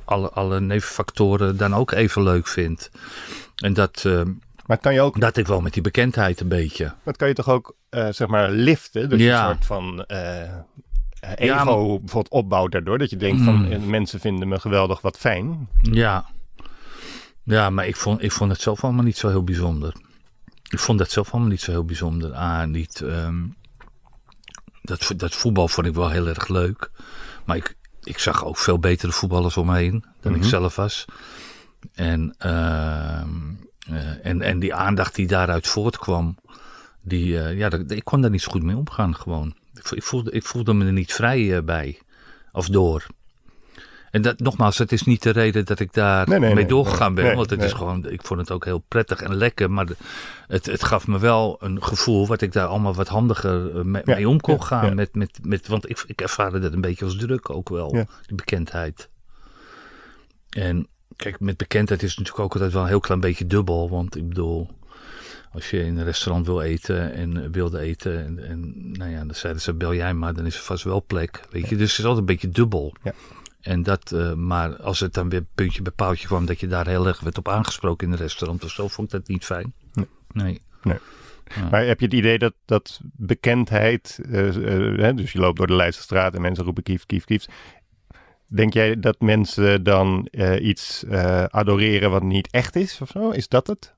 [0.05, 2.90] alle, alle nevenfactoren dan ook even leuk vindt.
[3.57, 4.21] En dat, eh,
[4.66, 6.93] Maar kan je ook, dat ik wel met die bekendheid een beetje.
[7.05, 9.09] dat kan je toch ook, zeg maar, liften?
[9.09, 9.40] Dus Ja.
[9.49, 10.05] een soort van
[11.20, 12.98] ego Ja, maar- bijvoorbeeld opbouwt daardoor.
[12.98, 13.72] Dat je denkt van, Hmm.
[13.72, 15.68] eh, mensen vinden me geweldig wat fijn.
[15.83, 16.24] Ja.
[17.42, 19.94] Ja, maar ik vond, ik vond het zelf allemaal niet zo heel bijzonder.
[20.68, 22.33] Ik vond dat zelf allemaal niet zo heel bijzonder.
[22.33, 23.00] Ah, niet.
[23.00, 23.37] ehm,
[24.83, 26.90] dat, dat voetbal vond ik wel heel erg leuk.
[27.44, 30.48] Maar ik, ik zag ook veel betere voetballers om me heen dan ik Mhm.
[30.48, 31.04] zelf was.
[31.94, 33.28] En, ehm,
[33.87, 36.37] eh, en, en die aandacht die daaruit voortkwam,
[37.02, 39.54] die, eh, ja, dat, ik kon daar niet zo goed mee omgaan gewoon.
[39.81, 41.99] Ik, vo- ik, voelde, ik voelde me er niet vrij eh, bij
[42.53, 43.07] of door.
[44.11, 47.14] En dat, nogmaals, het is niet de reden dat ik daar Nee, nee, mee doorgegaan
[47.14, 47.37] nee, ben.
[47.37, 49.71] want het is gewoon, ik vond het ook heel prettig en lekker.
[49.71, 49.97] Maar de-
[50.47, 54.03] het, het gaf me wel een gevoel wat ik daar allemaal wat handiger eh, mee,
[54.05, 54.87] Ja, mee om kon ja, gaan.
[54.88, 54.95] ja.
[54.95, 57.90] Met, met, met, want ik, ik ervaarde dat een beetje als druk ook wel,
[58.27, 59.09] die bekendheid.
[60.51, 63.90] En kijk, met bekendheid is het natuurlijk ook altijd wel een heel klein beetje dubbel.
[63.90, 64.69] Want ik bedoel,
[65.53, 68.25] als je in een restaurant wil eten en wilde eten.
[68.25, 71.05] En, en nou ja, dan zeiden ze, bel jij maar, dan is er vast wel
[71.07, 71.41] plek.
[71.51, 72.95] Weet je, dus het is altijd een beetje dubbel.
[73.03, 73.13] Ja.
[73.61, 76.87] En dat, eh, maar als het dan weer puntje bij paaltje kwam dat je daar
[76.87, 79.73] heel erg werd op aangesproken in een restaurant of zo, vond ik dat niet fijn.
[80.33, 80.61] Nee.
[80.83, 80.99] Nee.
[81.71, 85.67] Maar heb je het idee dat, dat bekendheid, eh, eh, hè, dus je loopt door
[85.67, 87.47] de Leidsterstraat en mensen roepen kief, kief, kief.
[88.47, 90.29] Denk jij dat mensen dan
[90.61, 91.05] iets
[91.49, 93.31] adoreren wat niet echt is of zo?
[93.31, 93.95] Is dat het?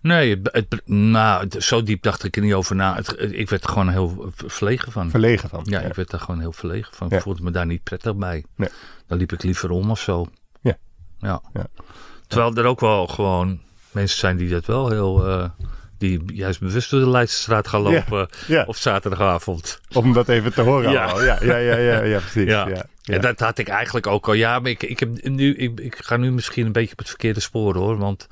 [0.00, 2.94] Nee, het, nou, zo diep dacht ik er niet over na.
[2.94, 5.10] Het, ik werd er gewoon heel verlegen van.
[5.10, 5.60] Verlegen van.
[5.64, 7.06] Ja, ik werd daar gewoon heel verlegen van.
[7.10, 7.16] Ja.
[7.16, 8.44] Ik voelde me daar niet prettig bij.
[8.56, 8.68] Nee.
[9.06, 10.26] Dan liep ik liever om of zo.
[10.60, 10.76] Ja.
[11.18, 11.42] Ja.
[11.52, 11.66] Ja.
[12.26, 15.26] Terwijl er ook wel gewoon mensen zijn die dat wel heel...
[15.28, 15.48] eh,
[15.98, 19.80] die juist bewust door de Leidsestraat gaan lopen Ja, op zaterdagavond.
[19.92, 21.04] om dat even te horen Ja.
[21.04, 21.24] allemaal.
[21.24, 22.48] Ja, ja, ja, ja, ja precies.
[22.48, 22.68] Ja.
[23.04, 24.32] En dat had ik eigenlijk ook al.
[24.32, 27.08] Ja, maar ik, ik, heb nu, ik, ik ga nu misschien een beetje op het
[27.08, 27.98] verkeerde spoor hoor.
[27.98, 28.28] Want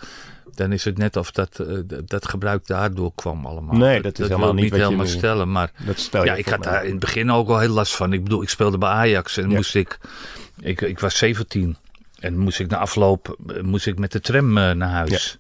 [0.55, 1.67] dan is het net of dat, eh,
[2.05, 3.77] dat- gebruik daardoor kwam allemaal.
[3.77, 5.53] Nee, dat is helemaal niet wat je helemaal nu- stellen.
[5.53, 6.73] Maar Dat stel je ja, ik had mij.
[6.73, 8.13] daar in het begin ook wel heel last van.
[8.13, 9.57] Ik bedoel, ik speelde bij Ajax en Ja.
[9.57, 9.99] moest ik,
[10.61, 10.81] ik...
[10.81, 11.77] Ik was 17
[12.21, 15.39] en moest ik na afloop eh, moest ik met de tram eh, naar huis.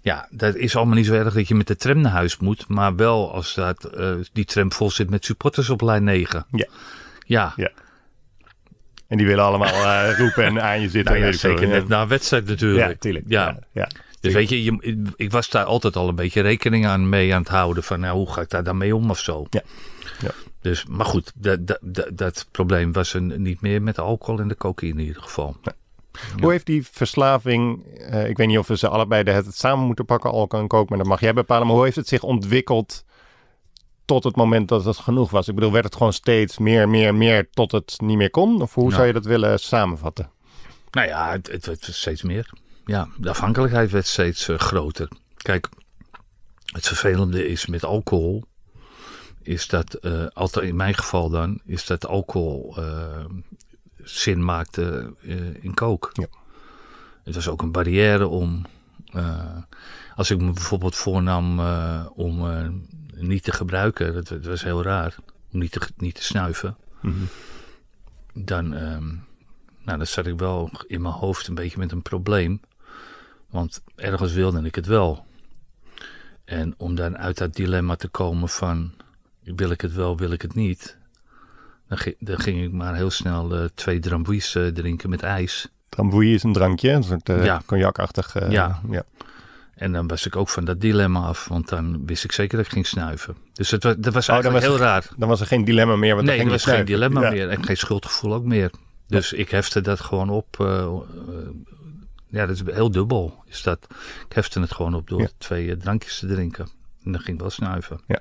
[0.00, 0.28] Ja.
[0.30, 2.68] dat is allemaal niet zo erg dat je met de tram naar huis moet.
[2.68, 3.90] Maar wel als dat,
[4.32, 6.46] die tram vol zit met supporters op lijn 9.
[6.50, 6.66] Ja.
[7.56, 7.70] Ja,
[9.08, 11.14] En die willen allemaal roepen en aan je zitten.
[11.14, 12.88] nou ja, zeker net na wedstrijd natuurlijk.
[12.90, 13.24] Ja, tuurlijk.
[13.28, 13.44] Ja.
[13.46, 13.88] Ja, ja.
[14.26, 17.40] Dus weet je, je, ik was daar altijd al een beetje rekening aan mee aan
[17.40, 17.82] het houden.
[17.82, 19.46] Van nou, hoe ga ik daar dan mee om of zo.
[19.50, 19.62] Ja.
[20.20, 20.30] Ja.
[20.60, 24.40] Dus, maar goed, dat, dat, dat, dat probleem was er niet meer met de alcohol
[24.40, 25.56] en de cocaïne in ieder geval.
[26.40, 29.86] Hoe heeft die verslaving, eh, ik weet niet of we ze allebei de, het samen
[29.86, 31.66] moeten pakken, alcohol en coke, maar dat mag jij bepalen.
[31.66, 33.04] Maar hoe heeft het zich ontwikkeld
[34.04, 35.48] tot het moment dat het genoeg was?
[35.48, 38.62] Ik bedoel, werd het gewoon steeds meer, meer, meer tot het niet meer kon?
[38.62, 40.30] Of hoe zou je dat willen samenvatten?
[40.90, 42.50] Nou ja, het, het werd steeds meer.
[42.86, 45.08] Ja, de afhankelijkheid werd steeds eh, groter.
[45.36, 45.68] Kijk,
[46.66, 48.44] het vervelende is met alcohol,
[49.42, 53.24] is dat, eh, altijd in mijn geval dan, is dat alcohol eh,
[53.96, 55.14] zin maakte
[55.60, 56.10] in kook.
[56.12, 56.26] Ja.
[57.24, 58.66] Het was ook een barrière om,
[60.14, 61.60] als ik me bijvoorbeeld voornam
[62.08, 62.44] om
[63.14, 65.16] niet te gebruiken, dat, dat was heel raar,
[65.52, 67.24] om niet te, niet te snuiven Mhm.
[68.32, 69.06] dan, ehm,
[69.84, 72.60] nou, dan zat ik wel in mijn hoofd een beetje met een probleem.
[73.50, 75.24] Want ergens wilde ik het wel.
[76.44, 78.92] En om dan uit dat dilemma te komen van
[79.42, 80.96] wil ik het wel, wil ik het niet.
[81.88, 85.68] Dan, ging, dan ging ik maar heel snel eh, twee drambuis eh, drinken met ijs.
[85.88, 87.62] Tramboeie is een drankje, een soort eh, Ja.
[87.66, 88.50] cognacachtig.
[88.50, 88.80] Ja.
[88.90, 89.02] ja.
[89.74, 92.66] En dan was ik ook van dat dilemma af, want dan wist ik zeker dat
[92.66, 93.36] ik ging snuiven.
[93.52, 95.08] Dus het was, dat was Oh, eigenlijk was heel raar.
[95.16, 96.14] Dan was er geen dilemma meer.
[96.14, 97.30] Want Nee, er was geen dilemma Ja.
[97.30, 98.70] meer en geen schuldgevoel ook meer.
[99.06, 100.56] Dus ik hefte dat gewoon op.
[102.28, 103.42] ja, dat is heel dubbel.
[103.46, 103.86] Is dat.
[104.28, 105.28] Ik hefte het gewoon op door Ja.
[105.38, 106.68] twee eh, drankjes te drinken.
[107.04, 108.00] En dan ging ik wel snuiven.
[108.06, 108.20] Ja.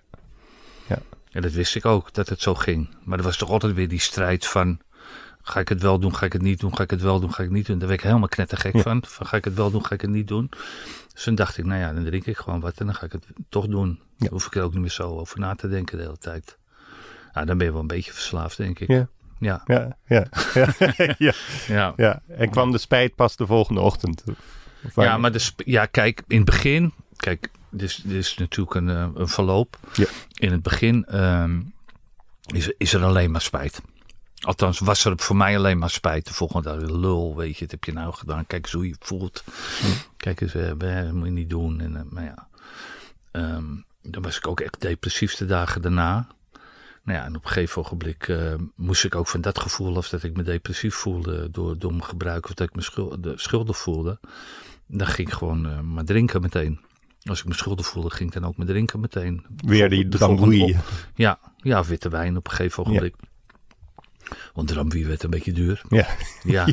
[0.87, 0.97] Ja.
[1.31, 2.89] En dat wist ik ook, dat het zo ging.
[3.03, 4.79] Maar er was toch altijd weer die strijd van...
[5.47, 7.29] Ga ik het wel doen, ga ik het niet doen, ga ik het wel doen,
[7.33, 7.77] ga ik het niet doen.
[7.79, 8.81] Daar werd ik helemaal knettergek Ja.
[8.81, 9.03] van.
[9.07, 9.25] van.
[9.25, 10.49] Ga ik het wel doen, ga ik het niet doen.
[11.13, 13.11] Dus toen dacht ik, nou ja, dan drink ik gewoon wat en dan ga ik
[13.11, 13.99] het toch doen.
[14.17, 16.57] Dan hoef ik er ook niet meer zo over na te denken de hele tijd.
[17.33, 18.87] Nou, dan ben je wel een beetje verslaafd, denk ik.
[18.87, 19.07] Ja.
[19.39, 20.25] Ja, Ja, ja,
[21.17, 21.33] ja,
[21.67, 22.21] ja, ja.
[22.27, 24.23] En kwam de spijt pas de volgende ochtend?
[24.95, 26.93] Ja maar de ja, kijk, in het begin...
[27.15, 29.79] Kijk, dit is, dit is natuurlijk een, eh, een verloop.
[29.93, 30.05] Ja.
[30.33, 31.61] In het begin ehm,
[32.53, 33.81] is, is er alleen maar spijt.
[34.39, 36.25] Althans, was er voor mij alleen maar spijt.
[36.27, 38.47] De volgende dag, lul, weet je, wat heb je nou gedaan?
[38.47, 39.43] Kijk eens hoe je voelt.
[40.17, 41.81] Kijk eens, hè, dat moet je niet doen.
[41.81, 42.47] En, eh, maar ja,
[43.35, 43.65] Ehm,
[44.01, 46.27] dan was ik ook echt depressief de dagen daarna.
[47.05, 50.09] Nou ja, en op een gegeven ogenblik eh, moest ik ook van dat gevoel af
[50.09, 53.33] dat ik me depressief voelde door, door mijn gebruik of dat ik me schul- de-
[53.35, 54.19] schuldig voelde.
[54.87, 56.79] Dan ging ik gewoon eh, maar drinken meteen.
[57.23, 59.45] Als ik me schuldig voelde, ging ik dan ook maar drinken meteen.
[59.65, 60.77] Weer die dramboei.
[61.15, 63.15] Ja, ja, witte wijn op een gegeven ogenblik.
[64.53, 65.81] Want drambuie werd een beetje duur.
[65.89, 66.07] Ja.
[66.43, 66.67] Ja.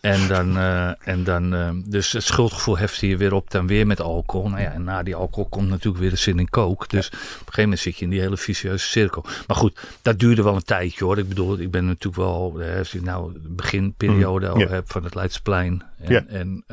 [0.00, 3.86] En dan, eh, en dan eh, dus het schuldgevoel heft je weer op, dan weer
[3.86, 4.48] met alcohol.
[4.48, 6.88] Nou ja, en na die alcohol komt natuurlijk weer de zin in kook.
[6.88, 9.24] Dus op een gegeven moment zit je in die hele vicieuze cirkel.
[9.46, 11.18] Maar goed, dat duurde wel een tijdje hoor.
[11.18, 14.68] Ik bedoel, ik ben natuurlijk wel, hè, als je nou de beginperiode al Mm, ja.
[14.68, 15.82] hebt van het Leidsplein.
[15.98, 16.24] En, Ja.
[16.28, 16.64] en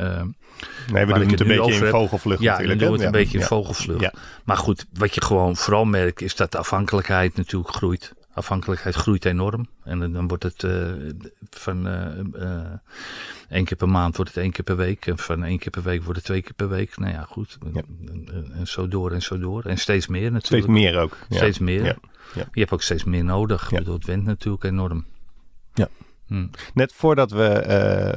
[0.91, 2.79] Nee, we doen het een beetje in vogelvlucht ja, natuurlijk.
[2.79, 3.03] doen we hè?
[3.05, 3.47] het een beetje in Ja.
[3.47, 4.01] vogelvlucht.
[4.01, 4.13] Ja.
[4.43, 8.13] Maar goed, wat je gewoon vooral merkt is dat de afhankelijkheid natuurlijk groeit.
[8.33, 9.67] Afhankelijkheid groeit enorm.
[9.83, 10.91] En dan- wordt het eh,
[11.49, 12.63] van eh,
[13.49, 15.05] één keer per maand wordt het één keer per week.
[15.07, 16.97] En van één keer per week wordt het twee keer per week.
[16.97, 17.57] Nou ja, goed.
[17.73, 17.81] Ja.
[18.53, 19.63] En, zo door en zo door.
[19.63, 20.71] En steeds meer Steeds natuurlijk.
[20.71, 21.17] meer ook.
[21.29, 21.35] Ja.
[21.35, 21.83] Steeds meer.
[21.83, 21.95] Ja.
[22.33, 23.61] Je hebt ook steeds meer nodig.
[23.61, 23.77] Ja.
[23.77, 25.05] Ik bedoel, het went natuurlijk enorm.
[25.73, 25.87] Ja.
[26.27, 26.47] Hm.
[26.73, 27.43] Net voordat we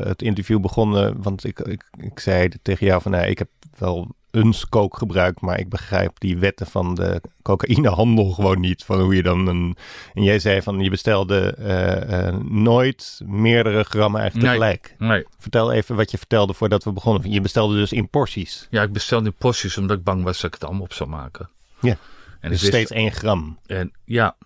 [0.02, 3.48] het interview begonnen, want ik, ik, ik zei tegen jou van, nou, ik heb
[3.78, 8.84] wel eens kook gebruikt, maar ik begrijp die wetten van de cocaïnehandel gewoon niet.
[8.84, 9.76] Van hoe je dan een.
[10.14, 14.58] En jij zei van, je bestelde eh, eh, nooit meerdere grammen eigenlijk Nee.
[14.58, 14.94] tegelijk.
[14.98, 15.24] Nee.
[15.38, 17.30] Vertel even wat je vertelde voordat we begonnen.
[17.30, 18.66] Je bestelde dus in porties.
[18.70, 21.08] Ja, ik bestelde nu porties omdat ik bang was dat ik het allemaal op zou
[21.10, 21.48] maken.
[21.80, 21.96] Ja.
[22.40, 23.58] En Dus wist- steeds één gram.
[23.66, 24.36] En ja,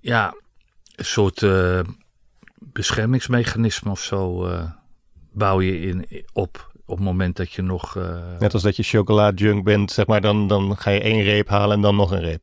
[0.00, 0.34] ja
[0.96, 1.80] een soort eh,
[2.58, 4.48] beschermingsmechanisme of zo
[5.32, 6.70] bouw je in, op.
[6.92, 7.96] Op het moment dat je nog.
[7.96, 11.22] eh, Net als dat je chocola junk bent, zeg maar, dan, dan ga je één
[11.22, 12.42] reep halen en dan nog een reep.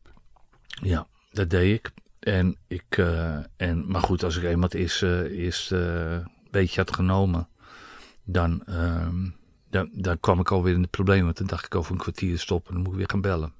[0.81, 1.91] Ja, dat deed ik.
[2.19, 7.47] En ik eh, en, maar goed, als ik eenmaal het eerste, eerste beetje had genomen,
[8.23, 9.15] dan, ehm,
[9.69, 11.25] dan, dan kwam ik alweer in de problemen.
[11.25, 13.53] Want dan dacht ik over een kwartier stoppen, dan moet ik weer gaan bellen.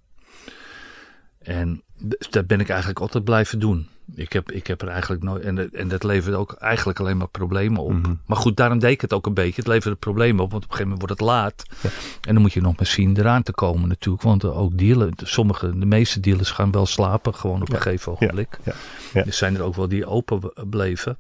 [1.40, 1.82] En
[2.30, 3.88] dat ben ik eigenlijk altijd blijven doen.
[4.16, 5.44] Ik heb, ik heb er eigenlijk nooit.
[5.44, 7.92] En, dat- en dat leverde ook eigenlijk alleen maar problemen op.
[7.92, 8.14] Mhm.
[8.26, 9.56] Maar goed, daarom deed ik het ook een beetje.
[9.62, 11.64] Het leverde problemen op, want op een gegeven moment wordt het laat.
[12.28, 14.24] En dan moet je nog maar zien eraan te komen natuurlijk.
[14.24, 18.12] Want eh, ook dealen, sommige, de meeste dealers gaan wel slapen gewoon op een gegeven
[18.12, 18.58] ogenblik.
[18.64, 18.74] ja,
[19.14, 19.26] ja.
[19.26, 21.18] Er zijn er ook wel die open b- bleven.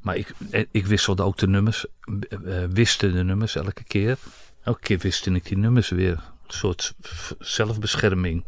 [0.00, 1.86] Maar ik, eh, ik wisselde ook de nummers,
[2.28, 4.16] eh, eh, wiste de nummers elke keer.
[4.62, 6.12] Elke keer wiste ik die nummers weer.
[6.46, 6.94] Een soort
[7.38, 8.44] zelfbescherming.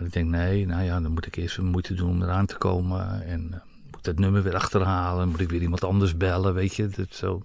[0.00, 2.46] Maar ik denk, nee, nou ja, dan moet ik eerst weer moeite doen om eraan
[2.46, 3.22] te komen.
[3.26, 5.28] En eh, moet ik dat nummer weer achterhalen.
[5.28, 6.88] Moet ik weer iemand anders bellen, weet je.
[6.88, 7.42] Dat zo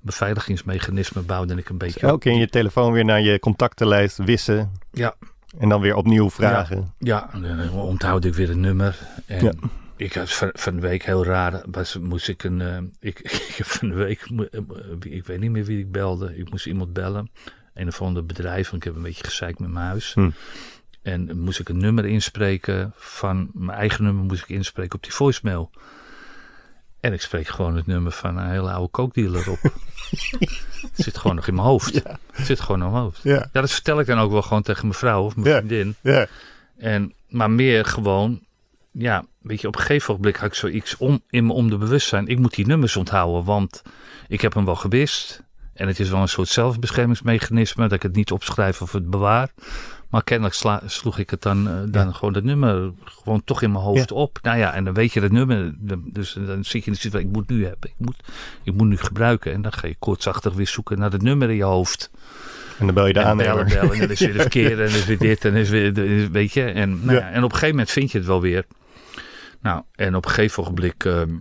[0.00, 2.20] beveiligingsmechanisme bouwde ik een beetje Dus elke op.
[2.20, 4.72] keer in je telefoon weer naar je contactenlijst wissen.
[4.92, 5.14] Ja.
[5.58, 6.94] En dan weer opnieuw vragen.
[6.98, 8.98] Ja, dan onthoud ik weer een nummer.
[9.26, 9.52] En Ja.
[9.96, 13.20] ik had van, van de week heel raar, was, moest ik een, eh, ik,
[13.76, 14.60] van de week, eh,
[15.00, 16.36] ik weet niet meer wie ik belde.
[16.36, 17.30] Ik moest iemand bellen.
[17.74, 20.14] Een of ander bedrijf, want ik heb een beetje gezeikt met mijn huis.
[20.14, 20.30] Hm.
[21.06, 25.12] En moest ik een nummer inspreken van mijn eigen nummer moest ik inspreken op die
[25.12, 25.70] voicemail.
[27.00, 29.58] En ik spreek gewoon het nummer van een hele oude kookdealer op.
[30.80, 31.94] het zit gewoon nog in mijn hoofd.
[32.32, 33.22] Het zit gewoon in mijn hoofd.
[33.22, 33.48] Ja.
[33.52, 35.56] Ja, dat vertel ik dan ook wel gewoon tegen mijn vrouw of mijn Ja.
[35.56, 35.94] vriendin.
[36.00, 36.26] Ja.
[36.76, 38.40] En, maar meer gewoon,
[38.90, 42.26] ja, weet je, op een gegeven moment had ik zoiets om, in mijn onderbewustzijn.
[42.26, 43.82] Ik moet die nummers onthouden, want
[44.28, 45.44] ik heb hem wel gewist.
[45.74, 49.50] En het is wel een soort zelfbeschermingsmechanisme dat ik het niet opschrijf of het bewaar.
[50.16, 53.72] Maar kennelijk sla- sloeg ik het dan, eh, dan gewoon dat nummer gewoon toch in
[53.72, 54.38] mijn hoofd op.
[54.42, 55.74] Nou ja, en dan weet je dat nummer.
[56.12, 57.90] Dus dan zit je in de situatie, ik moet nu hebben.
[57.90, 58.16] Ik moet,
[58.62, 59.52] ik moet nu gebruiken.
[59.52, 62.10] En dan ga je kortsachtig weer zoeken naar het nummer in je hoofd.
[62.78, 63.66] En dan bel je de En bellen.
[63.66, 64.82] En dan is weer de verkeerde.
[64.82, 65.44] En dan is weer dit.
[65.44, 65.92] En dan is weer,
[66.30, 66.62] weet je.
[66.64, 67.26] En, nou Ja.
[67.26, 68.64] ja, en op een gegeven moment vind je het wel weer.
[69.60, 71.04] Nou, en op een gegeven ogenblik...
[71.04, 71.34] ehm,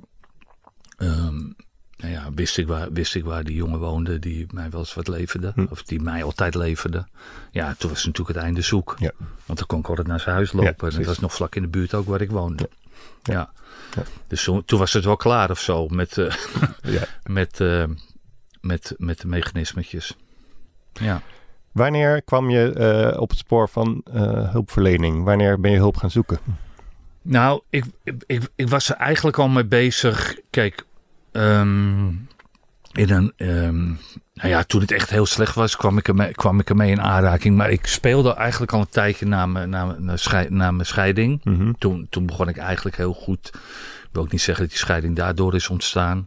[0.98, 1.36] ehm,
[2.06, 4.94] nou ja, wist ik, waar, wist ik waar die jongen woonde die mij wel eens
[4.94, 5.52] wat leverde.
[5.56, 5.66] Hm.
[5.70, 7.06] Of die mij altijd leverde.
[7.52, 8.96] Ja, toen was natuurlijk het einde zoek.
[8.98, 9.12] Ja.
[9.46, 10.92] Want dan kon ik altijd naar zijn huis lopen.
[10.92, 12.70] en dat was nog vlak in de buurt ook waar ik woonde.
[13.24, 13.52] Ja.
[13.96, 14.04] Ja.
[14.28, 16.34] Dus toen, toen was het wel klaar of zo met, eh,
[16.96, 17.04] Ja.
[17.24, 17.84] met, eh,
[18.62, 20.16] met, met de mechanismetjes.
[20.94, 21.22] Ja.
[21.72, 24.02] Wanneer kwam je eh, op het spoor van
[24.52, 25.24] hulpverlening?
[25.24, 26.40] Wanneer ben je hulp gaan zoeken?
[27.22, 27.86] Nou, ik,
[28.26, 30.40] ik, ik was er eigenlijk al mee bezig.
[30.50, 30.86] Kijk,
[31.36, 32.08] ehm,
[32.92, 33.86] in een, ehm,
[34.34, 37.02] nou ja, toen het echt heel slecht was, kwam ik, ermee, kwam ik ermee in
[37.02, 37.56] aanraking.
[37.58, 41.42] Maar ik speelde eigenlijk al een tijdje na mijn, na, mijn- na, mijn scheiding.
[41.44, 41.72] Mhm.
[41.78, 43.48] Toen, toen begon ik eigenlijk heel goed.
[44.04, 46.26] Ik wil ook niet zeggen dat die scheiding daardoor is ontstaan.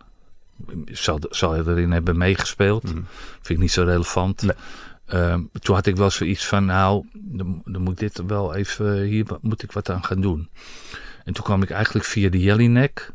[0.86, 2.82] Zal, zal erin hebben meegespeeld.
[2.82, 2.94] Mhm.
[3.32, 4.42] Vind ik niet zo relevant.
[4.42, 4.56] Nee.
[5.06, 9.26] Ehm, toen had ik wel zoiets van, nou, dan, dan moet dit wel even, hier
[9.40, 10.48] moet ik wat aan gaan doen.
[11.24, 13.12] En toen kwam ik eigenlijk via de Jellinek,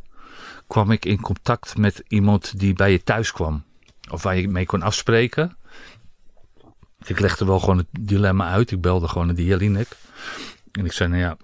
[0.73, 3.63] kwam ik in contact met iemand die bij je thuis kwam.
[4.12, 5.57] Of waar je mee kon afspreken.
[7.05, 8.71] Ik legde wel gewoon het dilemma uit.
[8.71, 9.88] Ik belde gewoon naar die Jellinek.
[10.71, 11.38] En ik zei, nou ja,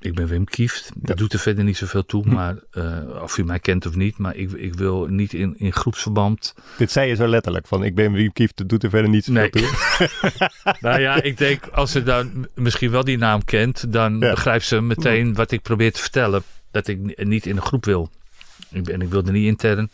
[0.00, 0.90] ik ben Wim Kieft.
[0.94, 1.14] Dat Ja.
[1.14, 2.22] doet er verder niet zoveel toe.
[2.22, 2.32] Hm.
[2.34, 4.18] Maar eh, of u mij kent of niet.
[4.18, 7.94] Maar ik, ik wil niet in, in groepsverband Dit zei je zo letterlijk, van ik
[7.94, 9.50] ben Wiem Kieft, dat doet er verder niet zoveel Nee.
[9.50, 9.68] toe.
[10.80, 14.30] Nou ja, ik denk als ze dan misschien wel die naam kent, dan Ja.
[14.30, 16.42] begrijpt ze meteen wat ik probeer te vertellen.
[16.70, 18.10] Dat ik ni- niet in een groep wil.
[18.72, 19.90] En ik wilde niet intern.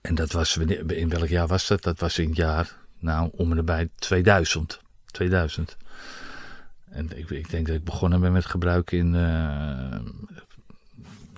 [0.00, 1.82] En dat was, in welk jaar was dat?
[1.82, 4.80] Dat was in het jaar, nou, om en nabij 2000.
[5.06, 5.76] 2000.
[6.90, 9.98] En ik, ik denk dat ik begonnen ben met gebruik in eh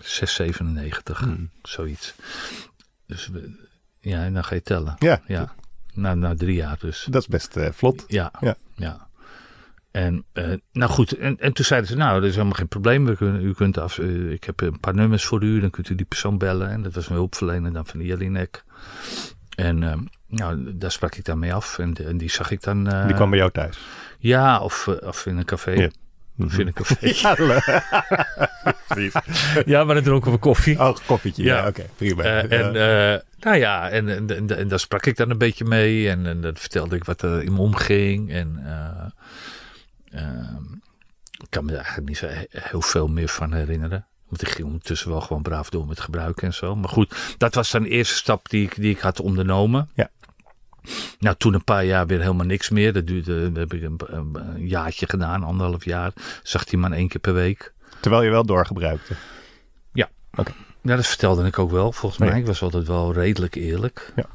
[0.00, 1.50] 697, Hmm.
[1.62, 2.14] zoiets.
[3.06, 3.30] Dus
[4.00, 4.96] ja, en dan ga je tellen.
[4.98, 5.54] Ja, Ja,
[5.94, 7.06] na, na drie jaar dus.
[7.10, 8.04] dat is best eh, vlot.
[8.06, 8.56] Ja, Ja.
[8.76, 9.08] ja.
[9.90, 13.04] En uh, nou goed, en, en toen zeiden ze, nou, dat is helemaal geen probleem.
[13.04, 15.88] We kunnen, u kunt af, uh, ik heb een paar nummers voor u, dan kunt
[15.88, 16.70] u die persoon bellen.
[16.70, 18.64] En dat was een hulpverlener dan van Jelinek.
[19.56, 19.92] En uh,
[20.26, 22.84] nou, daar sprak ik dan mee af en, en die zag ik dan...
[23.06, 23.78] die kwam bij jou thuis?
[24.18, 25.70] Ja, of, of in een café.
[25.70, 25.90] Ja.
[26.38, 27.12] Of in een café.
[28.94, 29.22] Ja,
[29.66, 30.78] ja, maar dan dronken we koffie.
[30.80, 31.42] Oh, koffietje.
[31.42, 32.22] Ja, ja oké, okay, prima.
[32.22, 32.72] en
[33.40, 36.08] nou ja, en, en, en, en, daar sprak ik dan een beetje mee.
[36.08, 38.32] En, en dan vertelde ik wat er in me omging.
[38.32, 38.62] En
[41.42, 44.06] ik kan me eigenlijk niet zo heel veel meer van herinneren.
[44.28, 46.76] Want ik ging ondertussen wel gewoon braaf door met gebruiken en zo.
[46.76, 49.90] Maar goed, dat was dan de eerste stap die ik, die ik had ondernomen.
[49.94, 50.10] Ja.
[51.18, 52.92] Nou, toen een paar jaar weer helemaal niks meer.
[52.92, 56.12] Dat duurde, heb ik een, een, jaartje gedaan, anderhalf jaar.
[56.42, 57.72] Zag die man één keer per week.
[58.00, 59.14] Terwijl je wel doorgebruikte?
[59.92, 60.08] Ja.
[60.34, 60.52] Oké.
[60.82, 62.38] Ja, dat vertelde ik ook wel, volgens mij.
[62.38, 64.12] Ik was altijd wel redelijk eerlijk.
[64.16, 64.26] Ja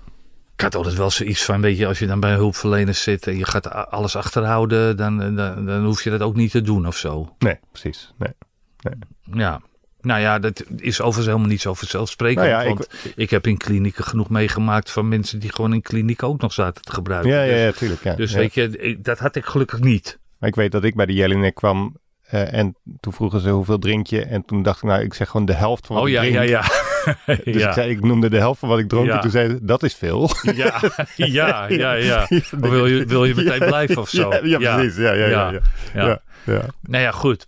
[0.56, 3.38] ik had altijd wel zoiets van, weet je, als je dan bij hulpverleners zit en
[3.38, 6.98] je gaat alles achterhouden, dan, dan, dan hoef je dat ook niet te doen of
[6.98, 7.36] zo.
[7.40, 8.14] Nee, precies.
[8.18, 8.34] Nee.
[8.82, 8.96] nee.
[9.40, 9.62] Ja.
[10.02, 12.48] Nou ja, dat is overigens helemaal niet zo vanzelfsprekend.
[12.48, 15.82] Nou ja, want ik, ik, heb in klinieken genoeg meegemaakt van mensen die gewoon in
[15.82, 17.32] kliniek ook nog zaten te gebruiken.
[17.32, 18.04] Ja, ja, ja tuurlijk.
[18.04, 18.16] Ja.
[18.16, 20.20] Dus weet je, dat had ik gelukkig niet.
[20.40, 21.98] Maar ik weet dat ik bij de Jelinek kwam
[22.34, 24.22] uh, en toen vroegen ze hoeveel drink je?
[24.22, 26.22] En toen dacht ik, nou, ik zeg gewoon de helft van wat oh, ik ja,
[26.22, 26.36] drink.
[26.36, 26.62] ja, ja.
[27.44, 27.68] dus ja.
[27.68, 29.10] ik, zei, ik noemde de helft van wat ik dronk.
[29.10, 30.30] En toen zei ze, dat is veel.
[30.56, 30.82] ja,
[31.16, 32.28] ja, ja, ja.
[32.30, 34.30] Of wil je, wil je meteen blijven of zo?
[34.30, 34.98] Ja, ja, precies.
[34.98, 35.52] Ja, ja, ja.
[35.52, 35.62] ja,
[35.94, 36.22] ja.
[36.44, 36.66] ja.
[36.82, 37.46] Nou ja, goed.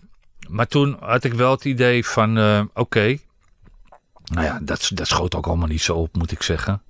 [0.48, 2.80] Maar toen had ik wel het idee van, uh, oké.
[2.80, 3.22] Okay.
[4.24, 6.82] Nou ja, dat, dat schoot ook allemaal niet zo op, moet ik zeggen.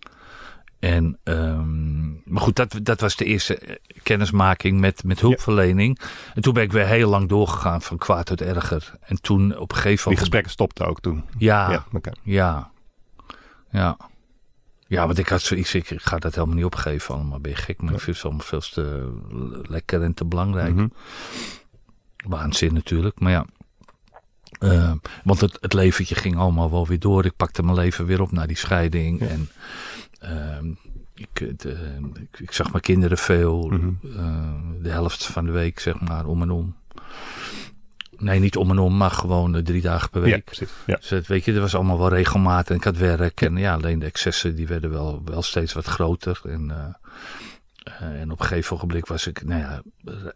[0.79, 5.99] En, um, maar goed, dat, dat was de eerste kennismaking met, met hulpverlening.
[6.01, 6.07] Ja.
[6.33, 8.93] En toen ben ik weer heel lang doorgegaan van kwaad tot erger.
[9.01, 10.07] En toen op een gegeven moment...
[10.07, 11.23] Die gesprekken stopten ook toen?
[11.37, 12.13] Ja, ja, okay.
[12.23, 12.71] ja.
[13.71, 13.97] Ja,
[14.87, 17.39] ja want ik had zoiets, ik, ik ga dat helemaal niet opgeven allemaal.
[17.39, 17.97] Ben je gek, maar ja.
[17.97, 19.11] ik vind het allemaal veel te
[19.69, 20.73] lekker en te belangrijk.
[20.73, 20.93] Mm -hmm.
[22.27, 23.45] Waanzin natuurlijk, maar ja.
[24.59, 24.91] Uh,
[25.23, 27.25] want het, het leventje ging allemaal wel weer door.
[27.25, 29.19] Ik pakte mijn leven weer op na die scheiding.
[29.19, 29.27] Ja.
[29.27, 29.49] En
[31.15, 33.67] ik, de, ik, ik, zag mijn kinderen veel.
[33.67, 33.89] Mhm.
[34.03, 36.75] Uh, de helft van de week, zeg maar, om en om.
[38.17, 40.35] Nee, niet om en om, maar gewoon uh, drie dagen per week.
[40.35, 40.69] Ja, precies.
[40.85, 40.95] Ja.
[40.95, 42.69] Dus het, weet je, dat was allemaal wel regelmatig.
[42.69, 43.41] En ik had werk.
[43.41, 46.41] En ja, alleen de excessen die werden wel, wel steeds wat groter.
[46.43, 49.81] En, uh, en op een gegeven ogenblik was ik, nou ja,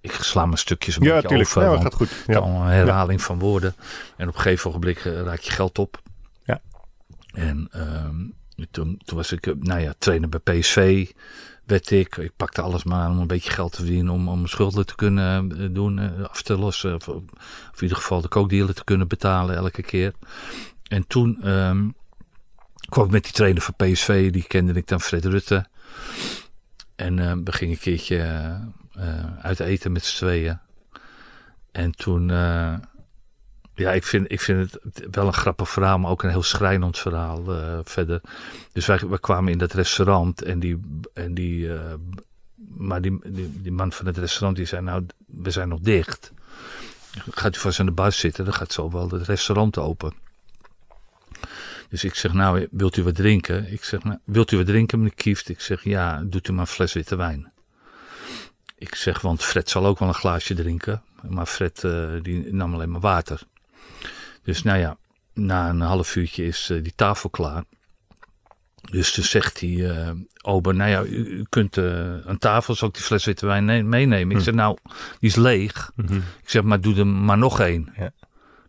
[0.02, 1.50] ik sla mijn stukjes een ja, beetje tuurlijk.
[1.50, 1.72] over.
[1.72, 2.12] Ja, gaat goed.
[2.28, 3.76] allemaal een herhaling van woorden.
[4.18, 6.02] En op een gegeven ogenblik raak je geld op.
[8.72, 11.12] Toen, was ik, nou ja, trainer bij PSV
[11.66, 12.18] werd ik.
[12.18, 15.62] Ik pakte alles maar om een beetje geld te verdienen om, om schulden te kunnen
[15.62, 16.96] uh, doen, uh, af te lossen.
[16.96, 17.24] Of, in
[17.80, 20.14] ieder geval de kookdealer te kunnen betalen elke keer.
[20.88, 21.96] En toen um,
[22.90, 25.66] kwam ik met die trainer van PSV, die kende ik dan, Fred Rutte.
[26.96, 28.52] En uh, we gingen een keertje
[29.42, 30.60] uit eten met z'n tweeën.
[31.72, 32.30] En toen,
[33.76, 36.98] ja, ik vind, ik vind het wel een grappig verhaal, maar ook een heel schrijnend
[36.98, 38.22] verhaal uh, verder.
[38.72, 40.80] Dus wij, kwamen in dat restaurant en die,
[41.14, 41.94] en die, uh,
[42.78, 43.20] maar die,
[43.62, 46.32] die, man van het restaurant die zei, nou, we zijn nog dicht.
[47.32, 50.14] Gaat u vast aan de bar zitten, dan gaat zo wel het restaurant open.
[51.90, 53.72] Dus ik zeg, nou, wilt u wat drinken?
[53.72, 55.50] Ik zeg, nou, wilt u wat drinken, meneer Kieft?
[55.50, 57.52] Ik zeg, ja, doet u maar een fles witte wijn.
[58.78, 61.04] Ik zeg, want Fred zal ook wel een glaasje drinken.
[61.30, 63.42] Maar Fred, uh, die nam alleen maar water.
[64.44, 64.98] Dus nou ja,
[65.34, 67.64] na een half uurtje is uh, die tafel klaar.
[68.92, 70.10] Dus toen zegt hij, uh,
[70.42, 71.78] ober, nou ja, u, u kunt
[72.26, 74.30] aan tafel, zal ik die fles witte wijn meenemen?
[74.32, 74.44] Ik Hm.
[74.44, 74.78] zeg, nou,
[75.20, 75.92] die is leeg.
[75.96, 76.16] Mhm.
[76.16, 77.94] Ik zeg, maar doe er maar nog één.
[77.98, 78.12] Ja.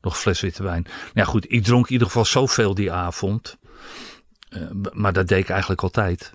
[0.01, 0.83] Nog een fles witte wijn.
[0.83, 3.59] Nou ja, goed, ik dronk in ieder geval zoveel die avond.
[4.51, 6.33] Uh, maar dat deed ik eigenlijk altijd.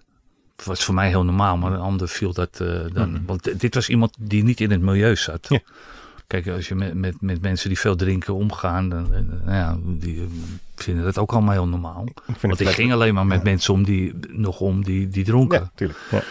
[0.55, 3.11] Het was voor mij heel normaal, maar een ander viel dat uh, dan.
[3.11, 3.25] Mhm.
[3.25, 5.45] Want dit was iemand die niet in het milieu zat.
[5.49, 5.59] Ja.
[6.27, 9.77] Kijk, als je met, met, met mensen die veel drinken omgaan, dan uh, nou ja,
[9.83, 10.27] die
[10.75, 12.03] vinden dat ook allemaal heel normaal.
[12.05, 13.43] Ik vind Want ik ging alleen maar met Ja.
[13.43, 15.59] mensen om die nog om die, die dronken.
[15.59, 15.99] Ja, tuurlijk.
[16.11, 16.21] Ja.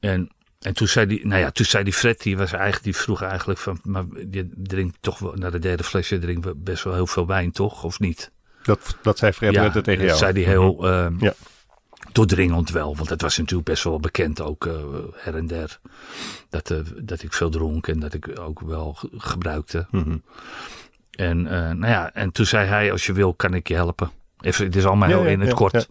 [0.00, 2.96] En, en toen zei die, nou ja, toen zei die Fred, die was eigenlijk, die
[2.96, 6.84] vroeg eigenlijk van, maar je drinkt toch wel, na de derde flesje drinkt we best
[6.84, 7.84] wel heel veel wijn, toch?
[7.84, 8.30] Of niet?
[8.62, 10.18] Dat, dat zei Fred ja, tegen dat jou.
[10.18, 11.34] zei hij heel uh, Ja.
[12.12, 14.74] Doordringend wel, want het was natuurlijk best wel bekend ook uh,
[15.14, 15.80] her en der.
[16.48, 19.86] Dat, uh, dat ik veel dronk en dat ik ook wel ge- gebruikte.
[19.90, 20.16] Mhm.
[21.10, 24.10] En, uh, nou ja, en toen zei hij, als je wil, kan ik je helpen.
[24.40, 25.88] Even, het is allemaal heel in het ja, kort.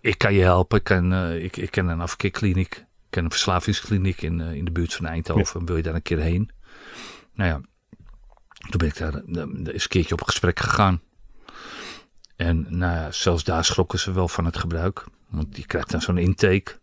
[0.00, 0.78] Ik kan je helpen.
[0.78, 1.12] Ik ken,
[1.42, 2.76] ik, ik ken een afkeerkliniek.
[2.76, 5.66] Ik ken een verslavingskliniek in, in de buurt van Eindhoven.
[5.66, 6.50] Wil je daar een keer heen?
[7.34, 7.60] Nou ja,
[8.58, 11.00] toen ben ik daar eens een keertje op gesprek gegaan.
[12.36, 15.04] En nou ja, zelfs daar schrokken ze wel van het gebruik.
[15.28, 16.78] Want je krijgt dan zo'n intake.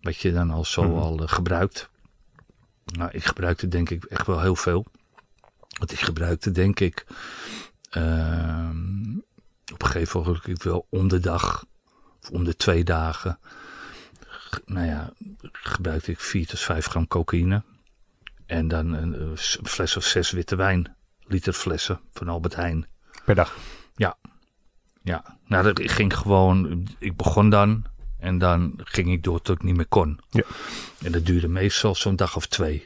[0.00, 0.98] Wat je dan al zo Mhm.
[0.98, 1.90] al uh, gebruikt.
[2.84, 4.86] Nou, ik gebruikte denk ik echt wel heel veel.
[5.78, 7.06] Want ik gebruikte denk ik
[7.90, 9.16] ehm,
[9.72, 11.64] op een gegeven moment wel om de dag
[12.22, 13.38] of om de twee dagen.
[14.66, 15.12] Nou ja,
[15.52, 17.62] gebruikte ik 4 tot 5 gram cocaïne.
[18.46, 20.96] En dan een, eh, fles of zes witte wijn.
[21.26, 22.86] Liter flessen van Albert Heijn.
[23.24, 23.56] Per dag.
[23.94, 24.16] Ja,
[25.46, 27.84] nou dat ik ging gewoon, ik begon dan
[28.18, 30.20] en dan ging ik door tot ik niet meer kon.
[30.30, 30.42] Ja.
[31.02, 32.84] En dat duurde meestal zo'n dag of twee.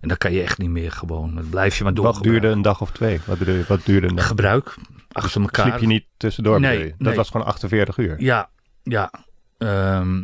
[0.00, 2.04] En dan kan je echt niet meer gewoon, dan blijf je maar door.
[2.04, 3.20] Wat duurde een dag of twee?
[3.26, 3.64] Wat je?
[3.68, 4.26] Wat duurde een dag?
[4.26, 4.74] Gebruik,
[5.12, 5.66] achter elkaar.
[5.66, 6.60] Sliep je niet tussendoor?
[6.60, 6.88] Nee?
[6.88, 7.14] Dat nee.
[7.14, 8.20] was gewoon 48 uur.
[8.22, 8.50] Ja,
[8.82, 9.12] ja.
[9.58, 10.22] Ehm,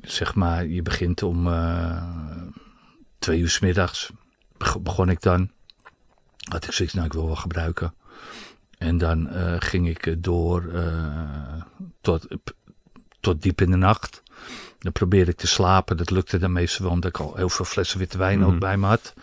[0.00, 2.02] zeg maar, je begint om eh,
[3.18, 4.10] twee uur s middags.
[4.56, 5.50] beg- Begon ik dan.
[6.50, 7.94] Had ik zoiets, nou ik wil wel gebruiken.
[8.78, 11.62] En dan eh, ging ik eh, door eh,
[12.00, 12.26] tot,
[13.20, 14.22] tot diep in de nacht.
[14.78, 15.96] Dan probeerde ik te slapen.
[15.96, 18.48] Dat lukte dan meestal wel, omdat ik al heel veel flessen witte wijn Mhm.
[18.50, 19.14] ook bij me had.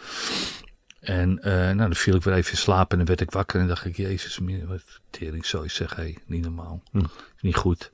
[0.99, 3.67] En nou, dan viel ik weer even in slaap en dan werd ik wakker en
[3.67, 6.81] dacht ik, jezus, wat tering zou je zeggen, hey, niet normaal.
[6.91, 6.97] Hm.
[7.35, 7.91] Is niet goed.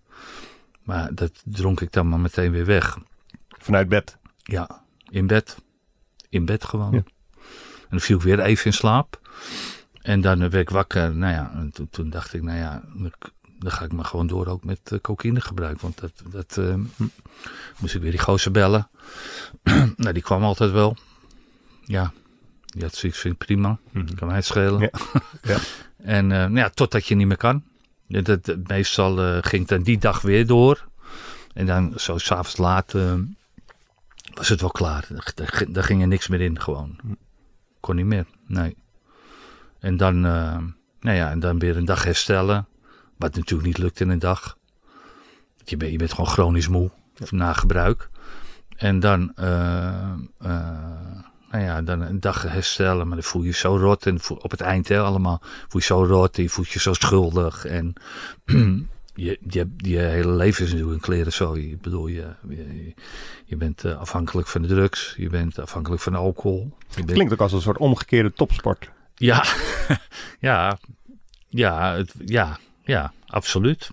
[0.83, 2.97] Maar dat dronk ik dan maar meteen weer weg.
[3.49, 4.17] Vanuit bed.
[4.37, 5.57] Ja, in bed.
[6.29, 6.91] In bed gewoon.
[6.91, 7.03] Ja.
[7.81, 9.19] En dan viel ik weer even in slaap.
[10.01, 11.15] En dan werd ik wakker.
[11.15, 13.11] Nou ja, en toen, toen dacht ik, nou ja, dan-
[13.63, 15.81] ga ik maar gewoon door ook met eh, cocaïne gebruik.
[15.81, 16.75] Want dat, dat eh,
[17.79, 18.89] moest ik weer die gozer bellen.
[19.97, 20.97] nou, die kwam altijd wel.
[21.85, 22.11] Ja,
[22.65, 23.77] die had zoiets, vind prima.
[23.91, 24.13] Mhm.
[24.15, 24.79] Kan mij schelen.
[24.79, 24.89] Ja.
[25.53, 25.57] Ja.
[25.97, 27.63] en eh, nou ja, totdat je niet meer kan.
[28.07, 30.87] Dat, dat- meestal ging het dan die dag weer door.
[31.53, 32.93] En dan zo s'avonds laat
[34.33, 35.05] was het wel klaar.
[35.09, 36.95] Daar, daar, daar ging er niks meer in gewoon.
[37.79, 38.75] Kon niet meer, nee.
[39.81, 40.57] En dan, eh,
[40.99, 42.67] nou ja, en dan weer een dag herstellen.
[43.17, 44.57] Wat natuurlijk niet lukt in een dag.
[45.63, 46.91] Je bent, je bent gewoon chronisch moe
[47.29, 48.09] na gebruik.
[48.77, 50.57] En dan, eh, eh,
[51.51, 53.07] nou ja, dan een dag herstellen.
[53.07, 54.05] Maar dan voel je je zo rot.
[54.05, 56.37] En op het eind hè, allemaal voel je zo rot.
[56.37, 57.65] En je voelt je zo schuldig.
[57.65, 57.93] En
[59.13, 61.53] je, je, je hele leven is natuurlijk een kleren zo.
[61.53, 62.93] Ik bedoel, je, je,
[63.45, 65.13] je bent afhankelijk van de drugs.
[65.17, 66.77] Je bent afhankelijk van alcohol.
[66.89, 68.89] Je bent, Klinkt ook als een soort omgekeerde topsport.
[69.15, 69.45] Ja,
[70.39, 70.77] ja,
[71.49, 73.89] ja, het, ja, ja, absoluut.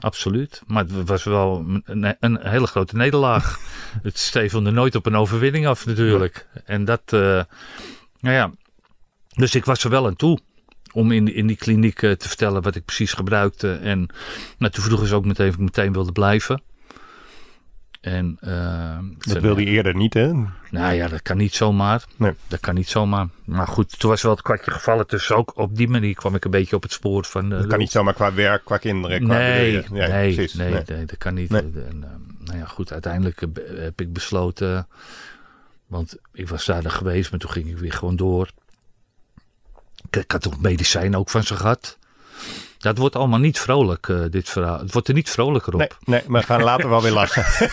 [0.00, 0.62] Absoluut.
[0.66, 3.58] Maar het was wel een, een hele grote nederlaag.
[4.02, 6.46] het stevende nooit op een overwinning af natuurlijk.
[6.64, 7.44] En dat, eh,
[8.20, 8.52] nou ja.
[9.28, 10.38] Dus ik was er wel aan toe.
[10.92, 13.72] Om in, in die kliniek eh, te vertellen wat ik precies gebruikte.
[13.72, 14.08] En
[14.58, 16.62] nou, toen vroegen ze ook meteen of ik meteen wilde blijven.
[18.00, 20.32] En, eh, Dat wilde je eerder niet, hè?
[20.70, 22.04] nou ja, dat kan niet zomaar.
[22.16, 22.32] Nee.
[22.48, 23.28] Dat kan niet zomaar.
[23.44, 25.04] Maar goed, toen was wel het kwartje gevallen.
[25.08, 27.48] Dus ook op die manier kwam ik een beetje op het spoor van...
[27.50, 29.24] Dat kan niet zomaar qua werk, qua kinderen.
[29.24, 29.72] Qua Nee?
[29.72, 30.82] Ja, nee, nee, Nee.
[30.86, 31.52] nee, dat kan niet.
[31.54, 32.10] En, eh,
[32.44, 34.88] nou ja, goed, uiteindelijk heb- heb ik besloten...
[35.86, 38.50] Want ik was daar dan geweest, maar toen ging ik weer gewoon door.
[40.10, 41.98] Ik, ik had toch medicijn ook van ze gehad.
[42.80, 44.78] Dat wordt allemaal niet vrolijk, eh, dit verhaal.
[44.78, 45.78] Het wordt er niet vrolijker op.
[45.78, 47.44] Nee, nee, maar we gaan later wel weer lachen.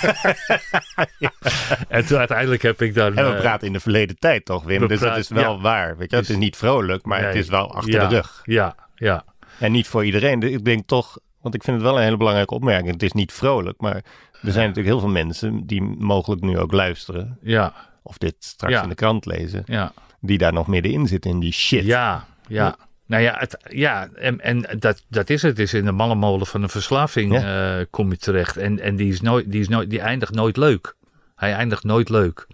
[1.87, 3.15] En toen uiteindelijk heb ik dan...
[3.15, 4.81] En we eh, praten in de verleden tijd toch, Wim?
[4.81, 5.61] we Dus dat is wel ja.
[5.61, 5.97] waar.
[5.97, 6.15] Weet je?
[6.15, 8.41] Het is niet vrolijk, maar het is wel achter ja, de rug.
[8.43, 9.25] Ja, ja.
[9.59, 10.41] En niet voor iedereen.
[10.41, 12.91] Ik denk toch, want ik vind het wel een hele belangrijke opmerking.
[12.91, 13.95] Het is niet vrolijk, maar
[14.41, 17.37] er zijn natuurlijk heel veel mensen die mogelijk nu ook luisteren.
[17.41, 19.63] Ja, Of dit straks in de krant lezen.
[19.65, 19.91] ja.
[20.19, 21.85] Die daar nog middenin zitten in die shit.
[21.85, 22.75] Ja, ja.
[23.07, 25.59] Nou ja, het, ja en, en dat, dat is het.
[25.59, 28.57] Is in de mallenmolen van de verslaving eh, kom je terecht.
[28.57, 30.95] En, en die, is nooit, die, is nooit, die eindigt nooit leuk.
[31.35, 32.47] Hij eindigt nooit leuk.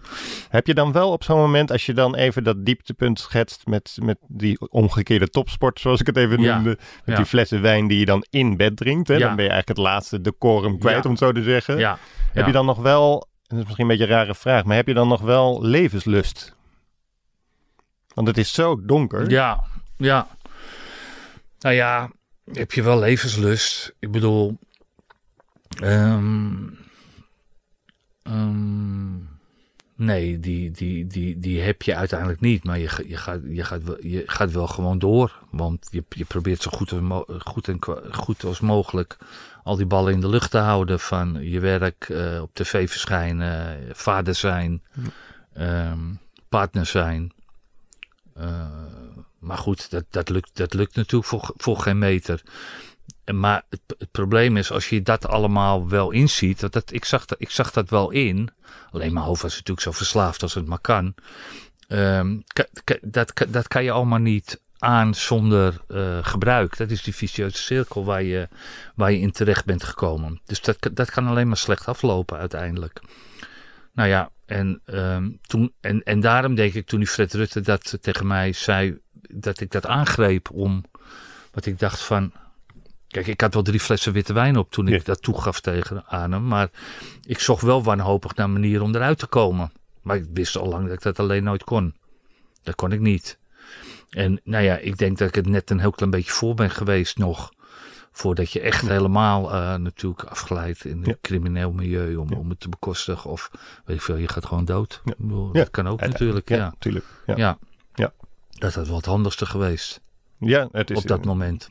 [0.48, 3.96] Heb je dan wel op zo'n moment, als je dan even dat dieptepunt schetst met,
[4.02, 7.16] met die omgekeerde topsport, zoals ik het even Ja, noemde, met ja.
[7.16, 9.14] die flessen wijn die je dan in bed drinkt, hè?
[9.14, 9.20] Ja.
[9.20, 11.98] dan ben je eigenlijk het laatste decorum kwijt, om het zo te zeggen.
[12.32, 14.76] Heb je dan nog wel, en dat is misschien een beetje een rare vraag, maar
[14.76, 16.54] heb je dan nog wel levenslust?
[18.14, 19.30] Want het is zo donker.
[19.30, 19.64] Ja,
[19.96, 20.26] ja.
[21.64, 22.10] Nou ja,
[22.52, 23.94] heb je wel levenslust.
[23.98, 24.58] Ik bedoel,
[25.80, 26.68] ehm,
[28.22, 29.16] ehm,
[29.96, 32.64] nee, die, die, die, die heb je uiteindelijk niet.
[32.64, 35.42] Maar je, je, gaat, je, gaat, wel, je gaat wel gewoon door.
[35.50, 37.78] Want je, je probeert zo goed, als goed, en,
[38.12, 39.16] goed als mogelijk
[39.62, 41.00] al die ballen in de lucht te houden.
[41.00, 44.82] Van je werk, eh, op tv verschijnen, vader zijn,
[45.52, 46.14] ehm,
[46.48, 47.32] partner zijn.
[48.34, 49.13] Eh,
[49.44, 52.42] maar goed, dat, dat, lukt, dat lukt natuurlijk voor, voor geen meter.
[53.32, 57.40] Maar het, probleem is, als je dat allemaal wel inziet, dat, dat, ik, zag dat,
[57.40, 58.50] ik zag dat wel in.
[58.90, 61.14] Alleen mijn hoofd was natuurlijk zo verslaafd als het maar kan.
[61.88, 62.38] Ehm,
[63.02, 66.76] dat, dat kan je allemaal niet aan zonder eh, gebruik.
[66.76, 68.48] Dat is die vicieuze cirkel waar je,
[68.94, 70.40] waar je in terecht bent gekomen.
[70.46, 73.00] Dus dat, dat kan alleen maar slecht aflopen uiteindelijk.
[73.92, 77.98] Nou ja, En, ehm, toen, en, en daarom denk ik toen die Fred Rutte dat
[78.00, 78.98] tegen mij zei,
[79.32, 80.84] dat ik dat aangreep om,
[81.52, 82.32] wat ik dacht van,
[83.08, 85.00] kijk ik had wel drie flessen witte wijn op toen ik Ja.
[85.04, 86.70] dat toegaf tegen aan hem, maar
[87.26, 89.72] ik zocht wel wanhopig naar een manier om eruit te komen.
[90.02, 91.94] Maar ik wist al lang dat ik dat alleen nooit kon.
[92.62, 93.38] Dat kon ik niet.
[94.10, 96.70] En nou ja, ik denk dat ik het net een heel klein beetje voor ben
[96.70, 97.52] geweest nog.
[98.12, 101.14] Voordat je echt helemaal eh, natuurlijk afgeleid in een Ja.
[101.20, 102.36] crimineel milieu om, Ja.
[102.36, 103.30] om het te bekostigen.
[103.30, 103.50] Of
[103.84, 105.02] weet ik veel, je gaat gewoon dood.
[105.04, 105.14] Ja.
[105.52, 106.56] Dat kan ook natuurlijk, ja.
[106.56, 107.04] Ja, tuurlijk.
[107.36, 107.58] Ja.
[108.72, 110.00] Dat had het handigste geweest
[110.38, 111.68] Ja, het is, op dat moment.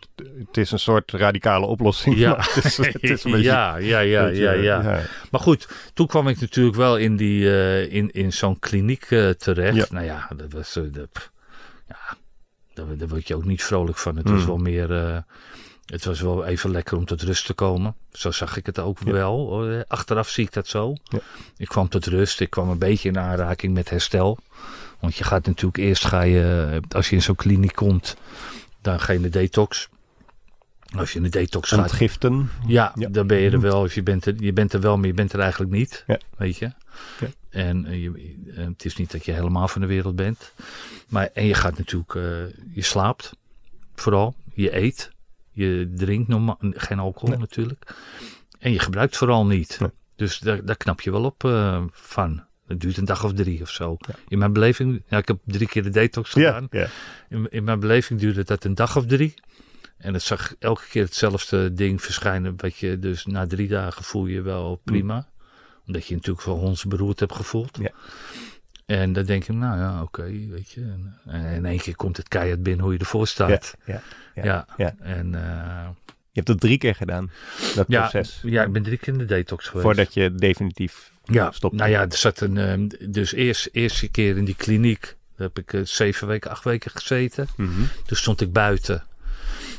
[0.48, 2.18] het is een soort radicale oplossing.
[2.18, 2.30] Ja.
[2.36, 3.46] maar het is, het is een beetje...
[3.48, 4.82] ja, ja, ja, beetje, ja, ja.
[4.82, 5.02] ja.
[5.32, 9.30] Maar goed, toen kwam ik natuurlijk wel in, die, eh, in, in zo'n kliniek eh,
[9.30, 9.76] terecht.
[9.76, 9.86] Ja.
[9.90, 10.76] Nou ja, dat was.
[10.76, 11.10] eh, de,
[11.88, 12.18] ja,
[12.74, 14.16] daar, daar word je ook niet vrolijk van.
[14.18, 14.48] Het was Hmm.
[14.48, 14.92] wel meer.
[15.06, 15.18] eh,
[15.84, 17.96] het was wel even lekker om tot rust te komen.
[18.12, 19.68] Zo zag ik het ook wel.
[19.70, 20.94] Eh, Achteraf zie ik dat zo.
[21.04, 21.20] Ja.
[21.58, 22.40] Ik kwam tot rust.
[22.40, 24.38] Ik kwam een beetje in aanraking met herstel.
[25.04, 28.16] Want je gaat natuurlijk eerst ga je, als je in zo'n kliniek komt,
[28.82, 29.90] dan ga je in de detox.
[30.96, 32.50] Als je in de detox gaat, Ontgiften.
[32.68, 33.08] ja, Ja.
[33.10, 33.82] dan ben je er wel.
[33.82, 36.04] Of je bent er, je bent er wel, maar je bent er eigenlijk niet.
[36.08, 36.18] Ja.
[36.38, 36.72] Weet je?
[37.20, 37.28] Ja.
[37.50, 40.54] En eh, je, eh, het is niet dat je helemaal van de wereld bent.
[41.10, 42.24] Maar, en je gaat natuurlijk, eh,
[42.76, 43.36] je slaapt
[43.96, 44.36] vooral.
[44.54, 45.12] Je eet.
[45.52, 47.38] Je drinkt normaal, geen alcohol Nee.
[47.38, 47.96] natuurlijk.
[48.60, 49.78] En je gebruikt vooral niet.
[49.80, 49.90] Nee.
[50.16, 51.42] Dus daar, daar knap je wel op
[51.92, 52.44] van.
[52.68, 53.96] Het duurt een dag of drie of zo.
[53.98, 54.16] Ja.
[54.28, 56.68] In mijn beleving, ja, ik heb drie keer de detox gedaan.
[56.72, 56.88] Ja, ja.
[57.30, 59.34] In, in mijn beleving duurde dat een dag of drie.
[59.98, 62.54] En het zag elke keer hetzelfde ding verschijnen.
[62.58, 65.28] Wat je dus na drie dagen voel je wel prima.
[65.88, 67.78] Omdat je natuurlijk wel hondsberoerd hebt gevoeld.
[67.82, 67.92] Ja.
[68.86, 70.82] En dan denk je, nou ja, oké, weet je.
[70.82, 73.78] En, en in één keer komt het keihard binnen hoe je ervoor staat.
[73.86, 74.02] Ja,
[74.36, 74.96] ja, Ja.
[75.00, 77.32] En eh, Je hebt het drie keer gedaan,
[77.76, 78.40] dat ja, proces.
[78.44, 79.86] ja, ik ben drie keer in de detox geweest.
[79.86, 81.74] Voordat je definitief Ja, Stop.
[81.74, 85.60] nou ja, er zat een, ehm, dus eerst, eerste keer in die kliniek, daar heb
[85.60, 87.48] ik eh, zeven weken, acht weken gezeten.
[87.58, 87.82] Mhm.
[88.06, 89.04] Toen stond ik buiten.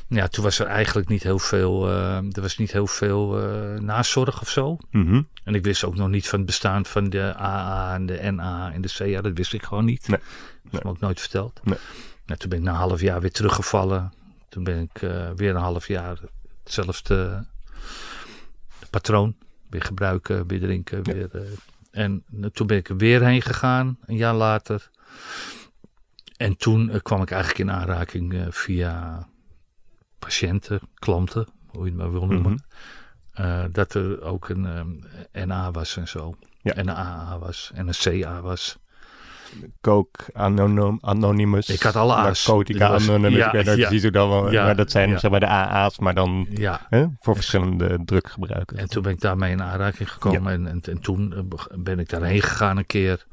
[0.08, 3.80] Ja, toen was er eigenlijk niet heel veel, eh, er was niet heel veel eh,
[3.80, 4.78] nazorg of zo.
[4.90, 5.22] Mhm.
[5.44, 8.72] En ik wist ook nog niet van het bestaan van de AA en de NA
[8.72, 9.20] en de CA.
[9.20, 10.08] Dat wist ik gewoon niet.
[10.08, 10.18] Nee.
[10.62, 11.60] Dat is me ook nooit verteld.
[11.64, 11.78] Nee.
[12.26, 14.12] Nou, toen ben ik na een half jaar weer teruggevallen.
[14.48, 15.00] Toen ben ik
[15.36, 16.18] weer een half jaar
[16.64, 17.46] hetzelfde
[18.90, 19.36] patroon.
[19.74, 21.00] Weer gebruiken, weer drinken.
[21.02, 21.12] Ja.
[21.12, 21.42] Weer, eh,
[21.90, 24.90] en eh, toen ben ik er weer heen gegaan, een jaar later.
[26.36, 29.28] En toen eh, kwam ik eigenlijk in aanraking via
[30.18, 32.64] patiënten, klanten, hoe je het maar wil noemen.
[33.32, 33.70] Mhm.
[33.72, 36.34] Dat er ook een NA was en zo.
[36.62, 36.72] Ja.
[36.72, 38.78] En een AA was en een CA was.
[39.80, 41.68] Coke, anonym, Anonymous.
[41.68, 42.46] Ik had alle A's.
[42.46, 43.38] Narcotica, was- Anonymous.
[43.38, 43.86] ja, ik weet ja.
[43.86, 44.50] precies hoe dat wel...
[44.52, 46.46] Ja, maar dat zijn zeg maar de AA's, maar dan
[46.88, 48.80] hè, voor verschillende druggebruikers.
[48.80, 50.52] en toen ben ik daarmee in aanraking gekomen.
[50.52, 53.26] En, en, en toen eh, ben ik daarheen gegaan een keer.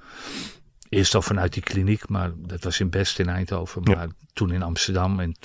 [0.90, 3.82] Eerst al vanuit die kliniek, maar dat was in Best in Eindhoven.
[3.84, 5.20] Maar toen in Amsterdam.
[5.20, 5.36] En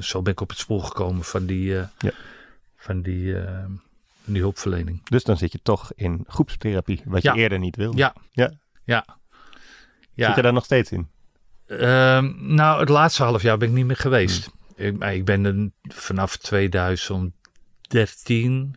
[0.00, 2.10] zo ben ik op het spoor gekomen van die, eh,
[2.76, 3.64] van die, eh,
[4.24, 5.00] die hulpverlening.
[5.08, 7.34] Dus dan zit je toch in groepstherapie, wat Ja.
[7.34, 7.96] je eerder niet wilde.
[7.96, 8.14] Ja.
[8.30, 8.50] Ja.
[8.84, 9.04] Ja.
[10.14, 10.26] Ja.
[10.26, 11.08] Zit je daar nog steeds in?
[11.66, 14.50] Ehm, nou, het laatste half jaar ben ik niet meer geweest.
[14.76, 14.86] Hmm.
[14.86, 18.74] Ik, ik ben er vanaf 2013,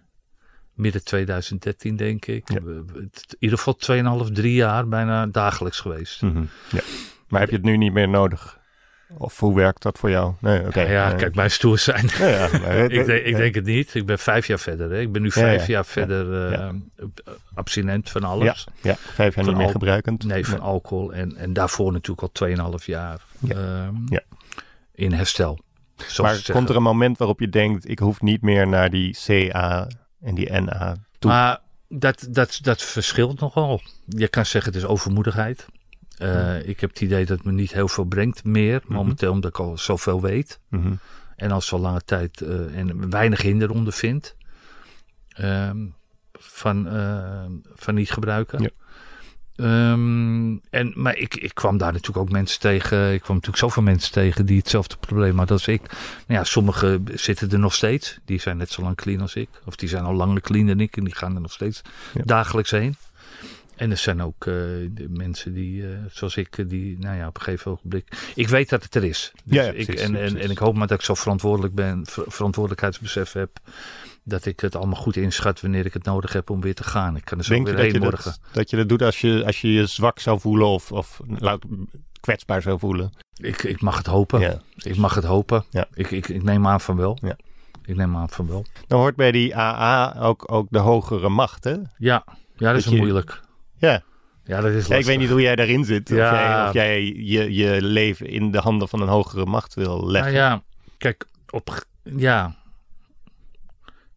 [0.73, 2.57] midden 2013 denk ik, Ja.
[2.57, 3.77] in ieder geval
[4.25, 6.21] 2,5, 3 jaar bijna dagelijks geweest.
[6.21, 6.43] Mhm.
[6.71, 6.81] ja.
[7.27, 8.59] Maar heb je het nu niet meer nodig?
[9.17, 10.33] Of hoe werkt dat voor jou?
[10.39, 10.81] Nee, oké.
[10.81, 12.09] Ja, ja, kijk, mijn stoer zijn.
[12.17, 12.45] ja,
[12.87, 13.95] ik, denk, ik denk het niet.
[13.95, 14.89] Ik ben vijf jaar verder.
[14.91, 14.99] Hè.
[14.99, 15.73] Ik ben nu vijf ja.
[15.73, 15.83] jaar Ja.
[15.83, 16.71] verder Ja.
[17.53, 18.67] abstinent van alles.
[18.81, 20.23] Ja, vijf jaar Van niet meer gebruikend.
[20.23, 21.13] Nee, van alcohol.
[21.13, 22.47] En, en daarvoor natuurlijk al
[22.79, 23.55] 2,5 jaar Ja.
[23.55, 24.21] ehm, Ja.
[24.93, 25.59] in herstel.
[26.21, 29.87] Maar komt er een moment waarop je denkt, ik hoef niet meer naar die CA
[30.21, 31.31] en die NA toe?
[31.31, 33.81] Maar dat, dat, dat verschilt nogal.
[34.07, 35.65] Je kan zeggen het is overmoedigheid.
[36.17, 38.81] Eh, Ik heb het idee dat het me niet heel veel brengt meer.
[38.83, 38.93] Mhm.
[38.93, 40.59] Momenteel omdat ik al zoveel weet.
[40.69, 40.93] Mhm.
[41.35, 44.35] En al zo lange tijd eh, en weinig hinder ondervind.
[45.29, 45.77] ehm,
[46.39, 47.45] van, eh,
[47.75, 48.61] van niet gebruiken.
[48.61, 48.69] Ja.
[49.55, 53.13] Ehm, en, maar ik, ik kwam daar natuurlijk ook mensen tegen.
[53.13, 55.81] Ik kwam natuurlijk zoveel mensen tegen die hetzelfde probleem hadden als ik.
[56.27, 58.19] Nou ja, sommigen zitten er nog steeds.
[58.25, 59.49] Die zijn net zo lang clean als ik.
[59.65, 60.97] Of die zijn al langer clean dan ik.
[60.97, 61.81] En die gaan er nog steeds
[62.13, 62.21] Ja.
[62.25, 62.95] dagelijks heen.
[63.75, 64.53] En er zijn ook eh,
[65.09, 68.31] mensen die, eh, zoals ik, die, nou ja, op een gegeven ogenblik.
[68.35, 69.31] Ik weet dat het er is.
[69.43, 72.05] Dus Ja, ja, ik, en, en, en ik hoop maar dat ik zo verantwoordelijk ben,
[72.05, 73.49] ver- verantwoordelijkheidsbesef heb.
[74.23, 77.15] Dat ik het allemaal goed inschat wanneer ik het nodig heb om weer te gaan.
[77.15, 78.23] Ik kan er zo Denk weer dat heen je morgen.
[78.23, 81.19] dat, dat je dat doet als je, als je je zwak zou voelen of, of
[81.27, 81.61] laat,
[82.19, 83.11] kwetsbaar zou voelen?
[83.37, 84.39] Ik, ik mag het hopen.
[84.39, 84.61] Ja.
[84.77, 85.65] Ik mag het hopen.
[85.69, 85.87] Ja.
[85.93, 87.17] Ik, ik, ik neem aan van wel.
[87.21, 87.37] Ja.
[87.85, 88.65] Ik neem aan van wel.
[88.87, 91.71] Dan hoort bij die AA ook, ook de hogere macht, hè?
[91.71, 92.23] Ja, ja
[92.57, 93.43] dat is Dat je- moeilijk.
[93.85, 94.03] Ja.
[94.43, 94.97] Ja, dat is lastig.
[94.97, 96.11] ik weet niet hoe jij daarin zit.
[96.11, 100.09] Of jij, of jij je, je leven in de handen van een hogere macht wil
[100.11, 100.33] leggen.
[100.33, 100.61] Nou ja,
[100.97, 101.85] kijk, op...
[102.03, 102.55] Ja.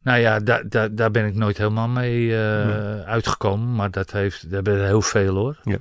[0.02, 3.74] Nou ja, daar daar daar ben ik nooit helemaal mee eh, uitgekomen.
[3.74, 4.50] Maar dat heeft...
[4.50, 5.58] Daar er heel veel hoor.
[5.62, 5.78] Ja.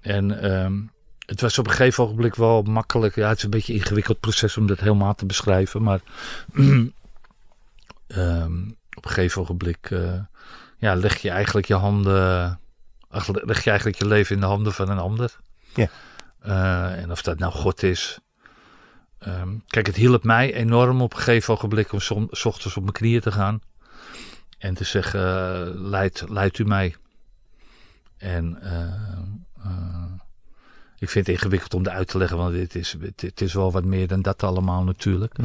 [0.00, 0.74] En ehm,
[1.26, 3.14] het was op een gegeven ogenblik wel makkelijk.
[3.14, 5.82] Ja, het is een beetje een ingewikkeld proces om dat helemaal te beschrijven.
[5.82, 6.00] Maar
[8.06, 8.62] ehm,
[8.96, 9.90] op een gegeven ogenblik...
[9.90, 10.20] eh,
[10.78, 12.60] ja, leg je eigenlijk je handen...
[13.10, 15.36] Leg je eigenlijk je leven in de handen van een ander.
[15.74, 15.88] Ja.
[16.40, 18.18] Eh, en of dat nou God is...
[19.18, 22.82] Ehm, kijk, het hielp mij enorm op een gegeven ogenblik om som, s ochtends op
[22.82, 23.60] mijn knieën te gaan.
[24.58, 26.94] En te zeggen, eh, leid, leid u mij.
[28.16, 29.18] En eh,
[30.98, 33.52] ik vind het ingewikkeld om dat uit te leggen, want het is, het, het is
[33.52, 35.36] wel wat meer dan dat allemaal natuurlijk.
[35.36, 35.44] Hm.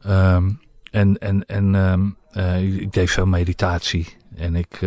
[0.00, 0.50] Ehm,
[0.90, 4.16] en en, en ehm, eh, ik deed veel meditatie.
[4.36, 4.80] En ik,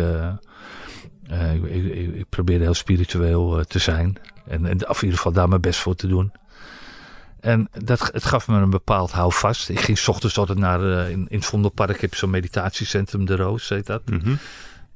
[1.28, 4.16] eh, ik, ik, probeerde heel spiritueel eh, te zijn.
[4.46, 6.32] En, en of in ieder geval daar mijn best voor te doen.
[7.40, 9.68] En dat, het gaf me een bepaald houvast.
[9.68, 13.24] Ik ging 's ochtends altijd naar, eh, in, in het Vondelpark, heb je zo'n meditatiecentrum,
[13.24, 14.08] De Roos heet dat.
[14.08, 14.34] Mhm.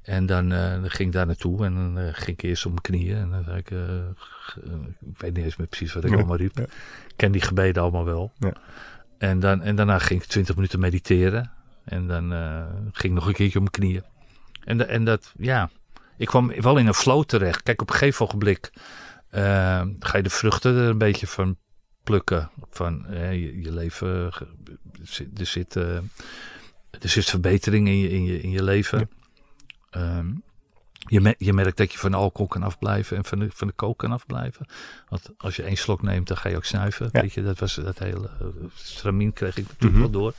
[0.02, 3.16] En dan, dan ging ik daar naartoe en dan ging ik eerst op mijn knieën.
[3.16, 3.70] En dan zei ik,
[5.00, 6.56] ik weet niet eens meer precies wat ik Ja, allemaal riep.
[6.56, 6.62] ja.
[6.62, 8.32] Ik ken die gebeden allemaal wel.
[8.38, 8.52] Ja.
[9.18, 11.50] En, dan, en daarna ging ik 20 minuten mediteren.
[11.84, 12.30] En dan
[12.92, 14.04] ging ik nog een keertje op mijn knieën.
[14.64, 15.70] En, en dat, ja,
[16.22, 17.62] ik kwam wel in een flow terecht.
[17.62, 18.72] Kijk, op een gegeven ogenblik
[19.28, 19.42] eh,
[19.98, 21.56] ga je de vruchten er een beetje van
[22.02, 22.50] plukken.
[22.70, 24.08] Van eh, je, je leven,
[25.36, 25.96] er zit, eh,
[26.90, 29.10] er zit verbetering in je, in je, in je leven.
[29.90, 30.26] Ehm,
[30.92, 33.72] je, me- je merkt dat je van alcohol kan afblijven en van de, van de
[33.72, 34.66] kook kan afblijven.
[35.08, 37.08] Want als je één slok neemt, dan ga je ook snuiven.
[37.12, 37.20] Ja.
[37.20, 40.00] Weet je, dat was dat hele uh, stramien kreeg ik natuurlijk Mhm.
[40.00, 40.34] wel door.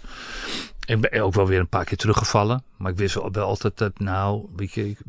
[0.85, 2.63] Ik ben ook wel weer een paar keer teruggevallen.
[2.77, 4.99] Maar ik wist wel, wel altijd dat, nou, weet je, ik-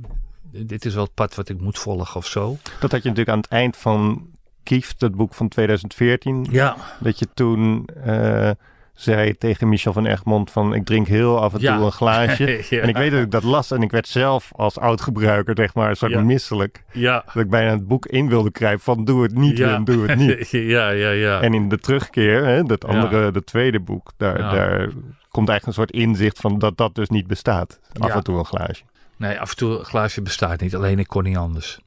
[0.56, 2.56] dit is wel het pad wat ik moet volgen of zo.
[2.80, 4.26] Dat had je natuurlijk aan het eind van
[4.62, 6.46] Kieft, het boek van 2014.
[6.50, 8.50] Ja, Dat je toen eh,
[8.94, 11.76] zei tegen Michel van Egmond van ik drink heel af en Ja.
[11.76, 12.64] toe een glaasje.
[12.70, 12.80] ja.
[12.82, 15.96] En ik weet dat ik dat las en ik werd zelf als oud-gebruiker zeg maar
[15.96, 16.20] soort Ja.
[16.20, 16.84] misselijk.
[16.92, 17.24] ja.
[17.34, 19.58] Dat ik bijna het boek in wilde kruipen van doe het niet.
[19.58, 20.48] Wim, doe het niet.
[20.74, 21.40] ja, ja, ja.
[21.40, 24.88] En in de terugkeer, hè, dat andere, dat tweede boek, daar, daar
[25.28, 27.80] komt eigenlijk een soort inzicht van dat dat dus niet bestaat.
[27.98, 28.82] Af en toe een glaasje.
[29.16, 30.74] Nee, af en toe een glaasje bestaat niet.
[30.74, 31.78] Alleen ik kon niet anders.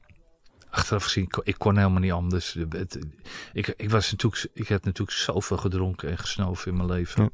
[0.70, 2.56] Achteraf gezien, ik kon, ik kon helemaal niet anders.
[2.70, 2.98] Het-
[3.52, 7.22] ik, ik, was natuurlijk, ik heb natuurlijk zoveel gedronken en gesnoven in mijn leven.
[7.22, 7.28] Ja.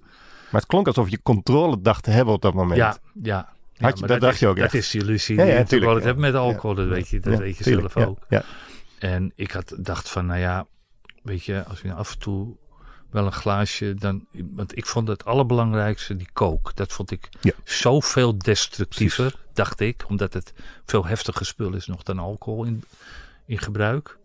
[0.51, 2.77] Maar het klonk alsof je controle dacht te hebben op dat moment.
[2.77, 3.53] Ja, ja.
[3.77, 4.75] Ja, Had je- maar dat dacht is, je ook Dat echt?
[4.75, 6.01] is de illusie Ja, die ja, altijd ja.
[6.01, 6.75] hebt met alcohol.
[6.75, 8.19] Dat weet je, dat weet je zelf ook.
[8.29, 8.43] Ja.
[8.99, 10.67] En ik had dacht van, nou ja,
[11.23, 12.57] weet je, als je af en toe
[13.15, 16.77] wel een glaasje, dan, want ik vond het allerbelangrijkste die kook.
[16.77, 17.53] Dat vond ik Ja.
[17.65, 20.53] zoveel destructiever, dacht ik, omdat het
[20.87, 22.85] veel heftiger spul is nog dan alcohol in,
[23.47, 24.19] in gebruik.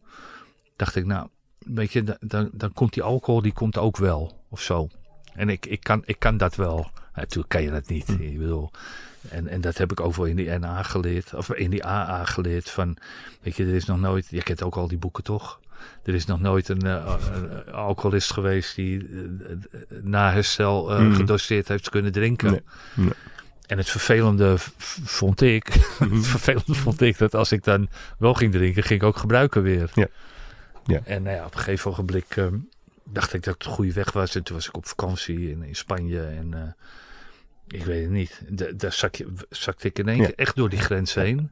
[0.75, 1.27] Dacht ik, nou,
[1.57, 4.87] weet je, dan, dan, komt die alcohol, die komt ook wel, of zo.
[5.33, 6.91] En ik, ik, kan, ik kan dat wel.
[7.15, 8.07] Natuurlijk kan je dat niet.
[8.07, 8.21] Hm.
[8.21, 8.71] Ik bedoel,
[9.29, 12.25] en, en dat heb ik ook wel in die NA geleerd, of in die AA
[12.25, 12.69] geleerd.
[12.69, 12.97] Van,
[13.41, 15.59] weet je, er is nog nooit, je kent ook al die boeken toch?
[16.03, 19.57] Er is nog nooit een, eh, een alcoholist geweest die eh, eh,
[20.03, 21.13] na herstel Mhm.
[21.13, 22.51] gedoseerd heeft kunnen drinken.
[22.51, 22.61] Nee,
[22.95, 23.13] nee.
[23.67, 24.55] En het vervelende
[25.03, 25.67] vond ik,
[25.99, 29.61] het vervelende vond ik dat als ik dan wel ging drinken, ging ik ook gebruiken
[29.61, 29.91] weer.
[29.93, 30.07] Ja.
[30.86, 30.99] Ja.
[31.03, 32.55] En nou ja, op een gegeven ogenblik ehm,
[33.03, 34.36] dacht ik dat ik de goede weg was.
[34.36, 36.75] En toen was ik op vakantie in, in Spanje en
[37.67, 38.41] ik weet het niet.
[38.49, 39.15] Da- Daar zak
[39.49, 40.25] zakte ik in één Ja.
[40.25, 41.51] keer echt door die grens heen.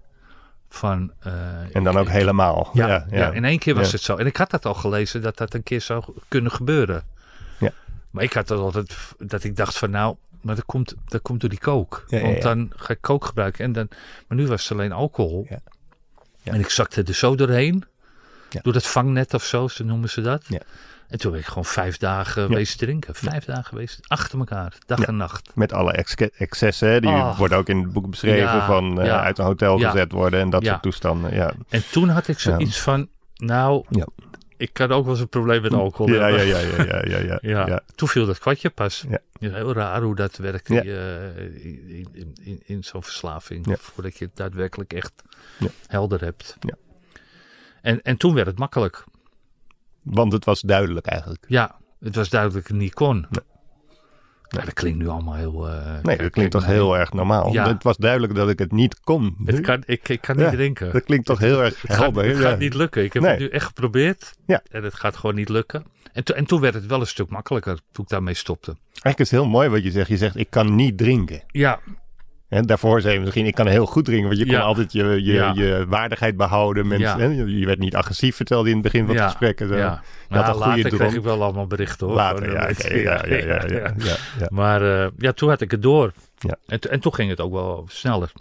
[0.70, 2.70] Van, eh, En dan ik- ook helemaal.
[2.74, 3.92] ja, ja, in één keer was Ja.
[3.92, 4.16] het zo.
[4.16, 7.04] En ik had dat al gelezen dat dat een keer zou kunnen gebeuren.
[7.60, 7.72] Ja.
[8.12, 11.40] Maar ik had dat altijd dat ik dacht van nou, maar dat komt, dat komt
[11.42, 12.04] door die kook.
[12.08, 12.42] Ja, ja, Want ja.
[12.42, 13.64] dan ga ik kook gebruiken.
[13.66, 13.88] En dan,
[14.28, 15.46] maar nu was het alleen alcohol.
[15.50, 15.60] Ja.
[16.42, 16.54] Ja.
[16.54, 17.84] En ik zakte er zo doorheen.
[18.50, 18.60] Ja.
[18.64, 20.44] Door dat vangnet of zo, zo noemen ze dat.
[20.48, 20.60] Ja.
[21.08, 22.56] En toen ben ik gewoon vijf dagen Ja.
[22.56, 23.16] wezen drinken.
[23.16, 24.00] Vijf dagen geweest.
[24.08, 24.74] Achter elkaar.
[24.86, 25.06] Dag Ja.
[25.06, 25.50] en nacht.
[25.56, 27.38] Met alle exce- excessen, die Ah.
[27.38, 30.66] worden ook in het boek beschreven van eh, uit een hotel gezet worden en dat
[30.66, 31.34] soort toestanden.
[31.34, 33.86] Ja, En toen had ik zoiets van, nou,
[34.58, 36.46] ik kan ook wel eens een probleem met alcohol ja, hebben.
[36.48, 39.06] ja, ja, ja, ja, ja, ja, Ja, toen viel dat kwartje pas.
[39.10, 39.20] Ja.
[39.40, 40.78] Heel raar hoe dat werkt eh,
[41.64, 43.76] in, in, in, in zo'n verslaving.
[43.80, 45.14] Voordat je het daadwerkelijk echt
[45.88, 46.56] helder hebt.
[46.60, 46.76] Ja.
[47.82, 49.04] En, en toen werd het makkelijk.
[50.04, 51.46] Want het was duidelijk eigenlijk.
[51.48, 53.16] Ja, het was duidelijk dat het niet kon.
[53.30, 53.42] Nee.
[54.56, 55.70] Maar dat klinkt nu allemaal heel...
[55.70, 57.52] eh, Nee, kijk, dat klinkt toch heel erg normaal.
[57.54, 57.68] Ja.
[57.68, 59.36] Het was duidelijk dat ik het niet kon.
[59.46, 60.94] Het kan, ik, ik kan niet Ja, drinken.
[60.94, 62.26] Dat klinkt toch heel erg Het gaat, helder.
[62.26, 62.42] het ja.
[62.50, 63.04] gaat niet lukken.
[63.04, 63.32] Ik heb Nee.
[63.32, 64.34] het nu echt geprobeerd.
[64.46, 64.62] Ja.
[64.72, 65.86] En het gaat gewoon niet lukken.
[66.14, 68.72] En, to- en toen werd het wel een stuk makkelijker toen ik daarmee stopte.
[68.92, 70.08] Eigenlijk is het heel mooi wat je zegt.
[70.10, 71.44] Je zegt, ik kan niet drinken.
[71.48, 71.80] Ja,
[72.48, 74.62] En daarvoor zei je misschien, ik kan heel goed drinken, want je kon Ja.
[74.62, 75.52] altijd je, je, Ja.
[75.56, 76.88] je waardigheid behouden.
[76.88, 77.46] Mensen, Ja.
[77.46, 79.62] Je werd niet agressief, vertelde je in het begin van het gesprek.
[79.62, 79.76] En zo.
[79.76, 82.16] Ja, had maar goede later kreeg ik wel allemaal berichten hoor.
[82.16, 83.26] Later, ja, ja,
[83.76, 84.48] ja, ja.
[84.50, 86.12] Maar eh, ja, toen had ik het door.
[86.38, 86.56] Ja.
[86.68, 88.32] En, en toen ging het ook wel sneller.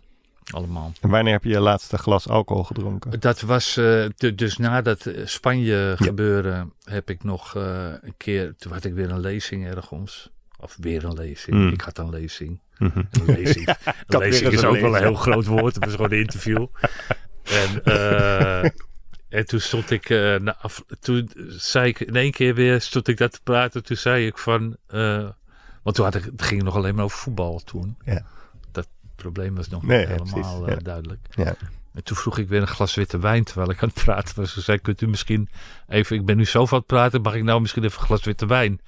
[0.50, 0.92] Allemaal.
[1.00, 3.20] En wanneer heb je je laatste glas alcohol gedronken?
[3.20, 4.04] Dat was eh,
[4.34, 9.10] dus na dat eh, Spanje gebeuren heb ik nog een keer, toen had ik weer
[9.10, 10.30] een lezing ergens.
[10.60, 11.56] Of weer een lezing.
[11.56, 11.68] Mm.
[11.68, 12.60] Ik had een lezing.
[13.26, 13.68] Lezing
[14.20, 15.74] eens is ook wel een heel groot woord.
[15.74, 16.66] Het was gewoon een interview.
[17.46, 18.64] En, eh,
[19.28, 23.08] en toen stond ik, eh, na af- toen zei ik in één keer weer, stond
[23.08, 23.84] ik dat te praten.
[23.84, 25.28] Toen zei ik van, eh,
[25.82, 27.96] want toen had ik, het ging nog alleen maar over voetbal toen.
[28.04, 28.22] Ja.
[28.72, 30.76] Dat probleem was nog Nee, niet ja, helemaal ja.
[30.76, 31.20] duidelijk.
[31.30, 31.56] Ja.
[31.94, 34.52] En toen vroeg ik weer een glas witte wijn terwijl ik aan het praten was.
[34.52, 35.48] Ze zei, kunt u misschien
[35.88, 38.24] even, ik ben nu zo van het praten, mag ik nou misschien even een glas
[38.24, 38.80] witte wijn?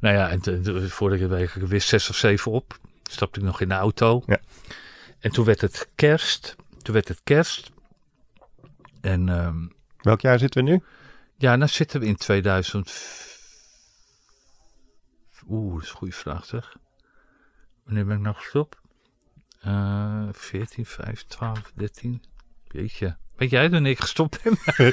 [0.00, 2.78] Nou ja, en toen- toen- voordat ik het weer zes of zeven op.
[3.10, 4.22] Stapte ik nog in de auto.
[4.26, 4.40] Ja.
[5.18, 6.56] En toen werd het kerst.
[6.82, 7.70] Toen werd het kerst.
[9.00, 9.66] En ehm,
[10.04, 10.82] Welk jaar zitten we nu?
[11.36, 12.92] ja, nou zitten we in 2000.
[15.48, 16.76] Oeh, dat is een goede vraag zeg.
[17.84, 18.78] Wanneer ben ik nou gestopt?
[19.60, 22.22] Eh 14, 15, 12, 13.
[22.64, 23.16] Jeetje.
[23.36, 24.52] Weet jij wanneer ik gestopt ben?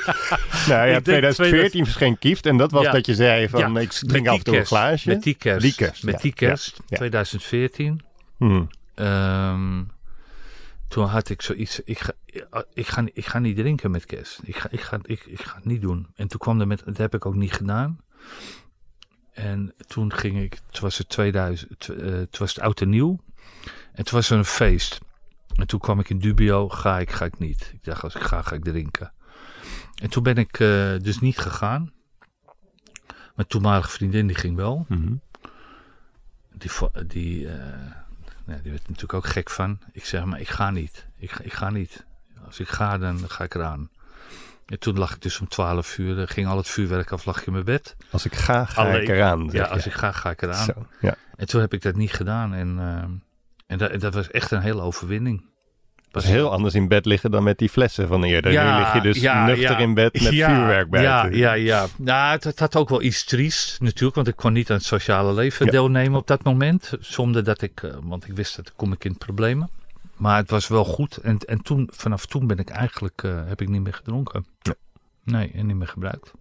[0.67, 2.45] Nou ja, denk 2014 verscheen Kieft.
[2.45, 2.91] En dat was Ja.
[2.91, 5.09] dat je zei van, Ja, ik drink af en toe een glaasje.
[5.09, 5.61] Met die kerst.
[5.61, 6.79] Die kerst, Met ja, die kerst.
[6.87, 6.97] ja.
[6.97, 8.01] 2014.
[8.37, 8.67] Hmm.
[8.95, 9.83] Ehm,
[10.87, 11.79] toen had ik zoiets.
[11.79, 12.11] Ik ga,
[12.73, 14.39] ik, ga, ik ga niet drinken met kerst.
[14.43, 16.07] Ik ga, ik, ga, ik, ik ga het niet doen.
[16.15, 16.81] En toen kwam er met.
[16.85, 17.99] Dat heb ik ook niet gedaan.
[19.33, 20.57] En toen ging ik.
[20.71, 21.79] Het was het 2000.
[21.79, 23.19] tw- eh, Het was het oud en nieuw.
[23.93, 24.99] En toen was er een feest.
[25.55, 26.69] En toen kwam ik in dubio.
[26.69, 27.71] Ga ik, ga ik niet.
[27.73, 29.11] Ik dacht, als ik ga, ga ik drinken.
[30.01, 31.91] En toen ben ik eh, dus niet gegaan.
[33.35, 34.85] Mijn toenmalige vriendin die ging wel.
[34.89, 35.13] Mhm.
[36.53, 36.71] Die,
[37.07, 37.55] die, eh,
[38.45, 39.79] nou, die werd er natuurlijk ook gek van.
[39.91, 41.07] Ik zeg maar, ik ga niet.
[41.17, 42.05] Ik, ga- ik ga niet.
[42.45, 43.89] Als ik ga, dan ga ik eraan.
[44.65, 47.39] En toen lag ik dus om 12 uur, eh, ging al het vuurwerk af, lag
[47.39, 47.95] ik in mijn bed.
[48.11, 49.49] Als ik ga, ga Alleen- ik eraan.
[49.51, 50.65] Ja, als ik ga, ga ik eraan.
[50.65, 51.15] Zo, ja.
[51.35, 52.53] En toen heb ik dat niet gedaan.
[52.53, 53.03] En, eh,
[53.71, 55.49] en dat, dat was echt een hele overwinning.
[56.11, 58.51] Is heel anders in bed liggen dan met die flessen van eerder.
[58.51, 59.77] nu lig je dus ja, nuchter ja.
[59.77, 61.37] in bed met Ja, vuurwerk buiten.
[61.37, 61.87] Ja, ja, ja.
[61.97, 64.85] Nou, het, het had ook wel iets triest natuurlijk, want ik kon niet aan het
[64.85, 65.71] sociale leven Ja.
[65.71, 66.93] deelnemen op dat moment.
[66.99, 69.69] Zonder dat ik, eh, want ik wist dat ik kom ik in problemen.
[70.15, 71.17] Maar het was wel goed.
[71.17, 74.45] En, en toen, vanaf toen ben ik eigenlijk, eh, heb ik niet meer gedronken.
[74.61, 74.73] Ja.
[75.23, 76.31] Nee, en niet meer gebruikt.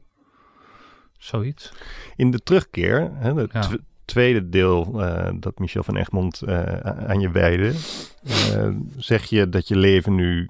[1.19, 1.73] Zoiets.
[2.17, 3.47] In de terugkeer, hè, Ja.
[3.61, 3.75] tw-
[4.11, 7.75] tweede deel eh, dat Michel van Egmond eh, aan je wijde,
[8.25, 10.49] eh, zeg je dat je leven nu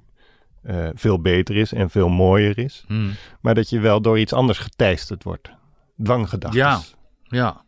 [0.93, 2.83] veel beter is en veel mooier is.
[2.87, 3.11] Hmm.
[3.41, 5.51] Maar dat je wel door iets anders geteisterd wordt.
[6.03, 6.59] Dwanggedachten.
[6.59, 6.79] Ja.
[7.23, 7.63] Ja,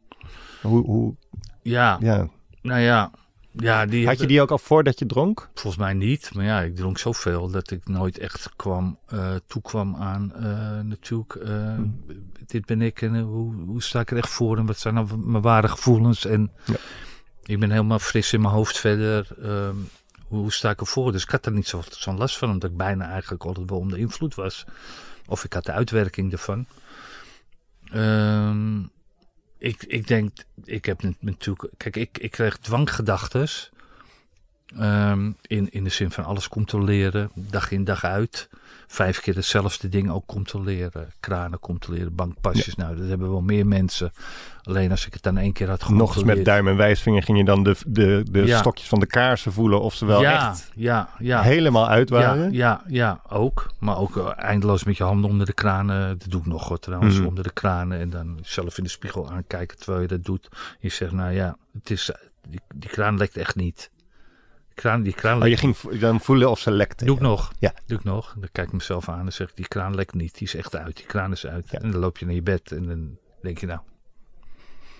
[0.61, 1.15] Hoe, hoe,
[1.61, 2.27] ja, ja.
[2.61, 3.11] nou ja.
[3.55, 5.49] Ja, die Had je die ook al voordat je dronk?
[5.53, 9.95] Volgens mij niet, maar ja, ik dronk zoveel dat ik nooit echt kwam, eh toekwam
[9.95, 11.79] aan eh, natuurlijk, eh,
[12.45, 15.17] dit ben ik en hoe, hoe sta ik er echt voor en wat zijn nou
[15.17, 16.75] mijn ware gevoelens en Ja.
[17.43, 19.27] ik ben helemaal fris in mijn hoofd verder.
[19.41, 19.75] ehm,
[20.27, 21.11] hoe, sta ik ervoor?
[21.11, 23.79] Dus ik had er niet zo- zo'n last van, omdat ik bijna eigenlijk altijd wel
[23.79, 24.65] onder invloed was.
[25.27, 26.65] Of ik had de uitwerking ervan.
[27.91, 28.79] Ehm,
[29.63, 30.31] ik, ik denk,
[30.63, 33.71] ik heb nat- natuurlijk, kijk, ik, ik kreeg dwanggedachtes.
[34.79, 38.49] Ehm, in, in de zin van alles controleren, dag in dag uit.
[38.87, 41.11] Vijf keer hetzelfde ding ook controleren.
[41.19, 42.75] Kranen controleren, bankpasjes.
[42.75, 44.11] Nou, dat hebben wel meer mensen.
[44.63, 46.45] Alleen als ik het dan één keer had Nog eens met gecontroleerd.
[46.45, 48.57] duim en wijsvinger ging je dan de, de, de Ja.
[48.59, 51.41] stokjes van de kaarsen voelen of ze wel ja, echt ja, ja.
[51.41, 52.51] helemaal uit waren.
[52.51, 53.71] ja, ja, ook.
[53.79, 56.17] Maar ook eh, eindeloos met je handen onder de kranen.
[56.19, 57.17] Dat doe ik nog hoor, trouwens.
[57.17, 57.27] Mhm.
[57.27, 57.99] Onder de kranen.
[57.99, 60.49] En dan zelf in de spiegel aankijken terwijl je dat doet.
[60.79, 62.11] Je zegt, nou ja, het is,
[62.49, 63.91] die, die kraan lekt echt niet.
[64.73, 67.05] Kraan, die kraan Oh, lekt je ging dan voelen of ze lekte.
[67.05, 67.51] Doe ik nog.
[67.59, 67.73] Ja.
[67.85, 68.35] Doe ik nog.
[68.39, 70.37] Dan kijk ik mezelf aan en zeg ik, die kraan lekt niet.
[70.37, 70.95] Die is echt uit.
[70.95, 71.69] Die kraan is uit.
[71.69, 71.79] Ja.
[71.79, 73.79] En dan loop je naar je bed en dan denk je nou...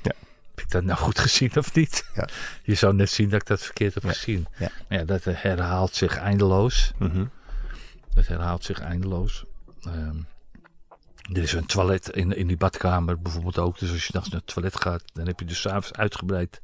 [0.02, 0.12] Ja.
[0.56, 2.10] Heb ik dat nou goed gezien of niet?
[2.16, 2.28] Ja.
[2.64, 4.48] Je zou net zien dat ik dat verkeerd heb gezien.
[4.58, 4.72] Ja.
[4.90, 6.92] Maar ja, dat herhaalt zich eindeloos.
[6.98, 7.26] Mhm.
[8.14, 9.46] Dat herhaalt zich eindeloos.
[9.82, 10.18] Ehm,
[11.32, 13.80] er is een toilet in, in die badkamer bijvoorbeeld ook.
[13.80, 16.62] Dus als je nachts naar het toilet gaat, dan heb je dus s'avonds uitgebreid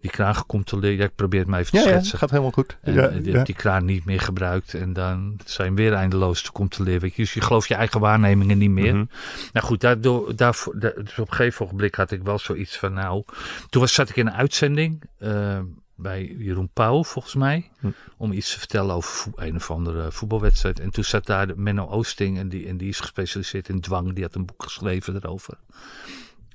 [0.00, 0.98] die kraan gecontroleerd.
[0.98, 2.18] Ja, ik probeer het maar even te Ja, ja, schetsen.
[2.18, 2.76] gaat helemaal goed.
[2.80, 3.42] En ja, eh, die, ja.
[3.44, 4.74] die kraan niet meer gebruikt.
[4.74, 7.00] En dan zijn weer eindeloos te controleren.
[7.00, 7.22] Weet je.
[7.22, 8.94] Dus je gelooft je eigen waarnemingen niet meer.
[8.94, 9.04] Mhm.
[9.52, 12.92] Nou goed, daardoor, daarvoor, da- dus op een gegeven ogenblik had ik wel zoiets van
[12.92, 13.22] nou...
[13.68, 15.58] Toen was, zat ik in een uitzending eh,
[15.94, 17.70] bij Jeroen Pauw volgens mij.
[17.80, 17.86] Hm.
[18.16, 20.80] Om iets te vertellen over een of andere voetbalwedstrijd.
[20.80, 22.38] En toen zat daar Menno Oosting.
[22.38, 24.12] En die, en die is gespecialiseerd in dwang.
[24.12, 25.54] Die had een boek geschreven erover.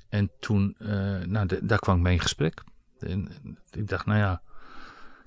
[0.08, 0.88] En toen, eh,
[1.26, 2.62] nou, de- daar kwam ik mee in gesprek.
[3.02, 4.40] En, en ik dacht, nou ja,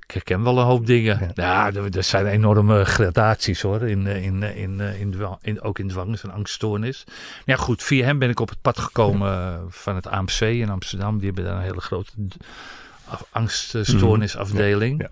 [0.08, 1.32] Ik herken wel een hoop dingen.
[1.34, 3.82] Ja, er, er zijn enorme gradaties hoor.
[3.82, 7.04] In, eh, in, eh, in, in, in, in, ook in dwang is een angststoornis.
[7.46, 7.84] Ja, goed.
[7.84, 11.18] Via hem ben ik op het pad gekomen eh, van het AMC in Amsterdam.
[11.18, 12.12] Die hebben daar een hele grote
[13.30, 15.02] angststoornisafdeling.
[15.02, 15.10] Ja.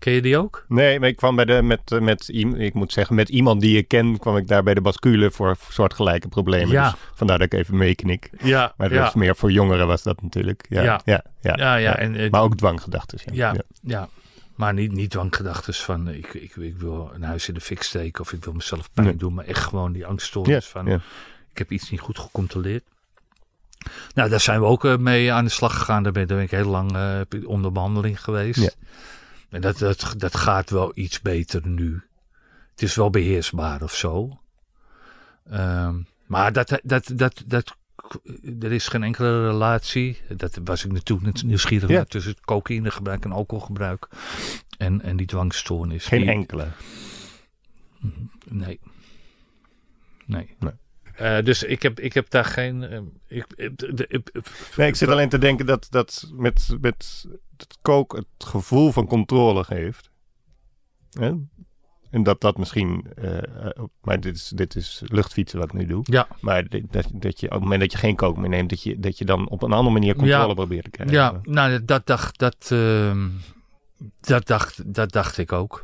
[0.00, 0.64] Ken je die ook?
[0.68, 3.82] Nee, maar ik kwam bij de, met, met, ik moet zeggen, met iemand die je
[3.82, 6.70] ken, kwam ik daar bij de bascule voor soortgelijke problemen.
[6.70, 6.90] Ja.
[6.90, 8.30] Dus vandaar dat ik even meeknik.
[8.42, 8.74] Ja.
[8.76, 9.04] Maar dat ja.
[9.04, 10.66] was meer voor jongeren was dat natuurlijk.
[10.68, 10.82] Ja.
[10.82, 11.00] Ja.
[11.40, 11.56] Ja.
[11.56, 13.18] ja, ja, En, maar ook dwanggedachten.
[13.32, 13.52] Ja.
[13.52, 13.62] Ja.
[13.82, 14.08] ja.
[14.54, 18.20] Maar niet, niet dwanggedachten van ik, ik, ik wil een huis in de fik steken
[18.20, 19.34] of ik wil mezelf pijn doen.
[19.34, 20.88] Maar echt gewoon die angststoornis van
[21.52, 22.82] ik heb iets niet goed gecontroleerd.
[24.14, 26.02] Nou, daar zijn we ook mee aan de slag gegaan.
[26.02, 28.76] Daar ben, daar ben ik heel lang uh, onder behandeling geweest.
[29.50, 32.02] En dat, dat, dat gaat wel iets beter nu.
[32.70, 34.40] Het is wel beheersbaar of zo.
[35.52, 37.76] Um, maar dat, dat, dat, dat,
[38.60, 40.18] er is geen enkele relatie.
[40.28, 41.96] Dat was ik natuurlijk nieuwsgierig ja.
[41.96, 44.08] naar tussen het cocaïnegebruik en alcoholgebruik.
[44.78, 46.06] En, en die dwangstoornis.
[46.06, 46.68] Geen die, enkele?
[48.48, 48.80] Nee.
[50.26, 50.56] Nee.
[50.58, 50.72] nee.
[51.20, 52.82] Uh, dus ik heb, ik heb daar geen.
[52.82, 54.32] Uh, ik, ik,
[54.76, 59.06] nee, ik zit alleen te denken dat, dat met, met het kook het gevoel van
[59.06, 60.10] controle geeft.
[61.10, 61.32] Hè?
[62.10, 63.06] En dat dat misschien.
[63.22, 63.38] Uh,
[64.00, 66.02] maar dit is, dit is luchtfietsen wat ik nu doe.
[66.02, 66.28] Ja.
[66.40, 68.98] Maar dat, dat je op het moment dat je geen kook meer neemt, dat je,
[68.98, 70.54] dat je dan op een andere manier controle ja.
[70.54, 71.14] probeert te krijgen.
[71.16, 73.26] Ja, nou, dat dacht, dat, uh,
[74.20, 75.82] dat, dacht, dat dacht ik ook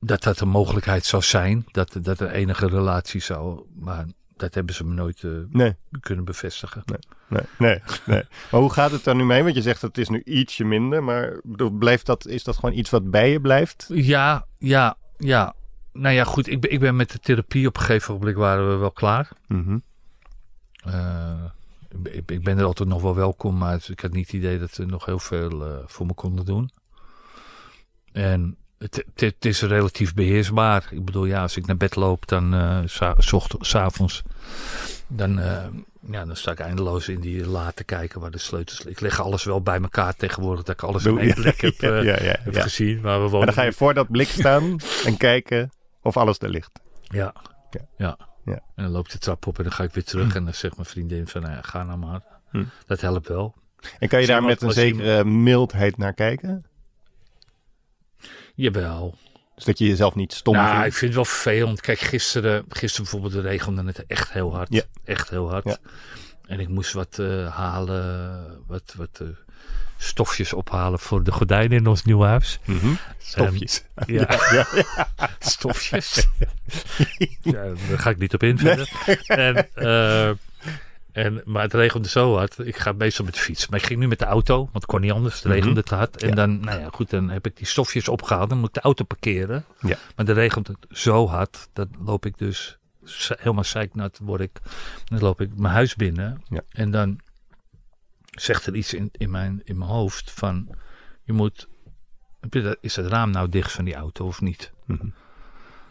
[0.00, 1.66] dat dat een mogelijkheid zou zijn.
[1.70, 3.62] Dat, dat er enige relatie zou.
[3.74, 5.76] Maar dat hebben ze me nooit uh, nee.
[6.00, 6.82] kunnen bevestigen.
[6.84, 6.98] Nee.
[7.28, 8.24] Nee, nee, nee.
[8.50, 9.42] Maar hoe gaat het er nu mee?
[9.42, 11.04] Want je zegt dat het is nu ietsje minder.
[11.04, 11.40] Maar
[11.78, 13.86] blijft dat, is dat gewoon iets wat bij je blijft?
[13.92, 15.54] Ja, ja, ja.
[15.92, 16.48] Nou ja, goed.
[16.48, 19.30] Ik ben, ik ben met de therapie op een gegeven moment waren we wel klaar.
[19.46, 19.82] Mm -hmm.
[20.86, 21.44] uh,
[22.04, 23.58] ik, ik, ben er altijd nog wel welkom.
[23.58, 26.44] Maar ik had niet het idee dat ze nog heel veel uh, voor me konden
[26.44, 26.70] doen.
[28.12, 30.88] En het, het, is relatief beheersbaar.
[30.90, 32.78] Ik bedoel, ja, als ik naar bed loop, dan uh,
[33.60, 34.22] s'avonds,
[35.06, 35.66] dan, uh,
[36.10, 39.20] ja, dan sta ik eindeloos in die la te kijken waar de sleutels Ik leg
[39.20, 42.36] alles wel bij elkaar tegenwoordig, dat ik alles in één blik heb, uh, ja, ja,
[42.40, 43.00] heb gezien.
[43.00, 44.76] Maar we wonen en dan ga je voor dat blik staan
[45.06, 45.70] en kijken
[46.02, 46.80] of alles er ligt.
[47.02, 47.34] Ja,
[47.96, 48.16] ja.
[48.44, 48.62] ja.
[48.74, 50.30] En dan loopt de trap op en dan ga ik weer terug.
[50.30, 50.36] Hm.
[50.36, 52.22] En dan zegt mijn vriendin van, nou, ga nou maar.
[52.50, 52.64] Hm.
[52.86, 53.54] Dat helpt wel.
[53.98, 56.64] En kan je daar met een zekere mildheid naar kijken?
[58.60, 59.14] Jawel.
[59.54, 60.86] Dus dat je jezelf niet stom nou, vindt?
[60.86, 61.80] ik vind het wel vervelend.
[61.80, 64.72] Kijk, gisteren, gisteren bijvoorbeeld de regende het echt heel hard.
[64.72, 64.82] Ja.
[65.04, 65.64] Echt heel hard.
[65.64, 65.76] Ja.
[66.46, 69.28] En ik moest wat uh, halen, wat, wat uh,
[69.96, 72.58] stofjes ophalen voor de gordijnen in ons nieuw huis.
[72.64, 72.98] Mm -hmm.
[73.18, 73.82] Stofjes.
[73.94, 74.26] En, ja.
[74.52, 75.08] ja, ja.
[75.38, 76.28] stofjes.
[77.42, 78.90] ja, daar ga ik niet op in verder.
[79.06, 79.16] Nee.
[79.26, 80.30] En, uh,
[81.12, 82.58] en, maar het regende zo hard.
[82.58, 83.68] Ik ga meestal met de fiets.
[83.68, 85.34] Maar ik ging nu met de auto, want het kon niet anders.
[85.34, 85.84] Het regende mm -hmm.
[85.84, 86.22] te hard.
[86.22, 86.34] En ja.
[86.34, 88.48] dan, nou ja, goed, dan heb ik die stofjes opgehaald.
[88.48, 89.64] Dan moet ik de auto parkeren.
[89.80, 89.96] Ja.
[90.16, 91.68] Maar dan regent het zo hard.
[91.72, 92.78] Dan loop ik dus
[93.38, 94.60] helemaal zeiknat word ik.
[95.04, 96.42] Dan loop ik mijn huis binnen.
[96.48, 96.60] Ja.
[96.70, 97.20] En dan
[98.30, 100.68] zegt er iets in, in, mijn, in mijn hoofd van...
[101.22, 101.68] Je moet...
[102.80, 104.72] Is het raam nou dicht van die auto of niet?
[104.86, 105.14] Mm -hmm.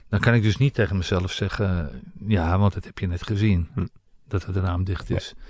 [0.09, 2.01] Dan kan ik dus niet tegen mezelf zeggen...
[2.27, 3.69] Ja, want dat heb je net gezien.
[3.73, 3.85] Hm.
[4.29, 5.33] Dat het raam dicht is.
[5.37, 5.43] Ja.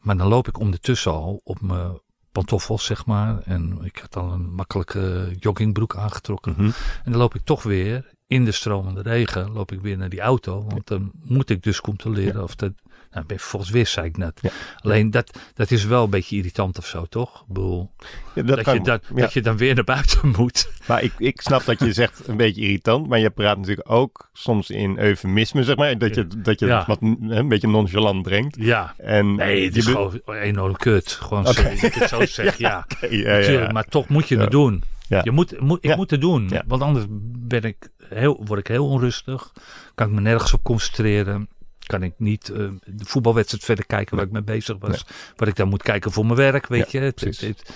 [0.00, 2.00] Maar dan loop ik ondertussen al op mijn
[2.32, 3.40] pantoffels, zeg maar.
[3.44, 6.52] En ik had al een makkelijke joggingbroek aangetrokken.
[6.52, 6.72] Mm -hmm.
[7.04, 9.52] En dan loop ik toch weer in de stromende regen.
[9.52, 10.64] Loop ik weer naar die auto.
[10.68, 12.42] Want dan moet ik dus controleren Ja.
[12.42, 12.72] of dat...
[13.12, 14.38] Nou, ben volgens weer zei ik net.
[14.42, 14.50] Ja.
[14.80, 17.40] Alleen dat, dat is wel een beetje irritant of zo, toch?
[17.40, 17.90] Ik bedoel,
[18.34, 19.20] Ja, dat, je, dat, ja.
[19.20, 20.70] dat je dan weer naar buiten moet.
[20.86, 24.28] Maar ik, ik snap dat je zegt een beetje irritant, maar je praat natuurlijk ook
[24.32, 25.98] soms in eufemisme, zeg maar.
[25.98, 28.56] Dat je, dat je wat een beetje nonchalant brengt.
[28.58, 28.94] Ja.
[28.98, 31.12] En Nee, het is gewoon enorm kut.
[31.12, 32.86] Gewoon sorry dat ik het zo zeg, ja.
[33.00, 33.72] Ja, ja, Natuurlijk, ja.
[33.72, 34.82] maar toch moet je het doen.
[35.08, 35.20] Ja.
[35.24, 35.96] Je moet, moet, ik Ja.
[35.96, 36.62] moet het doen, Ja.
[36.66, 37.04] want anders
[37.38, 39.52] ben ik heel, word ik heel onrustig.
[39.94, 41.48] Kan ik me nergens op concentreren.
[41.90, 45.04] Kan ik niet eh, de voetbalwedstrijd verder kijken waar ik mee bezig was.
[45.36, 47.04] Wat ik dan moet kijken voor mijn werk, weet Ja, je.
[47.06, 47.40] Het- precies.
[47.40, 47.74] het- het-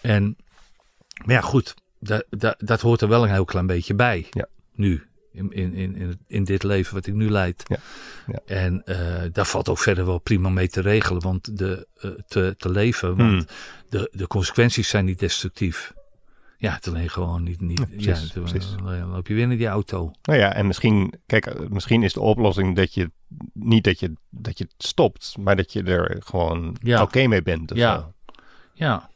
[0.00, 0.36] en,
[1.24, 1.74] maar ja, goed.
[1.98, 4.26] Dat, dat, dat hoort er wel een heel klein beetje bij.
[4.30, 4.46] Ja.
[4.74, 5.04] Nu.
[5.32, 7.62] In, in, in, in, dit leven wat ik nu leid.
[7.66, 7.76] Ja.
[8.26, 8.38] Ja.
[8.46, 11.22] En eh, daar valt ook verder wel prima mee te regelen.
[11.22, 13.16] Want de, eh, te, te leven.
[13.16, 13.46] Want Hmm.
[13.88, 15.92] de, de consequenties zijn niet destructief.
[16.60, 17.60] Ja, het alleen gewoon niet.
[17.60, 18.66] niet Ja, ja, precies, precies.
[18.84, 20.10] dan loop je weer in die auto.
[20.22, 23.10] Nou ja, en misschien, kijk, eh, misschien is de oplossing dat je
[23.52, 27.02] niet dat je, dat je het stopt, maar dat je er gewoon Ja.
[27.02, 27.72] oké mee bent.
[27.74, 27.94] Ja.
[27.98, 28.12] zo.
[28.74, 29.08] Ja,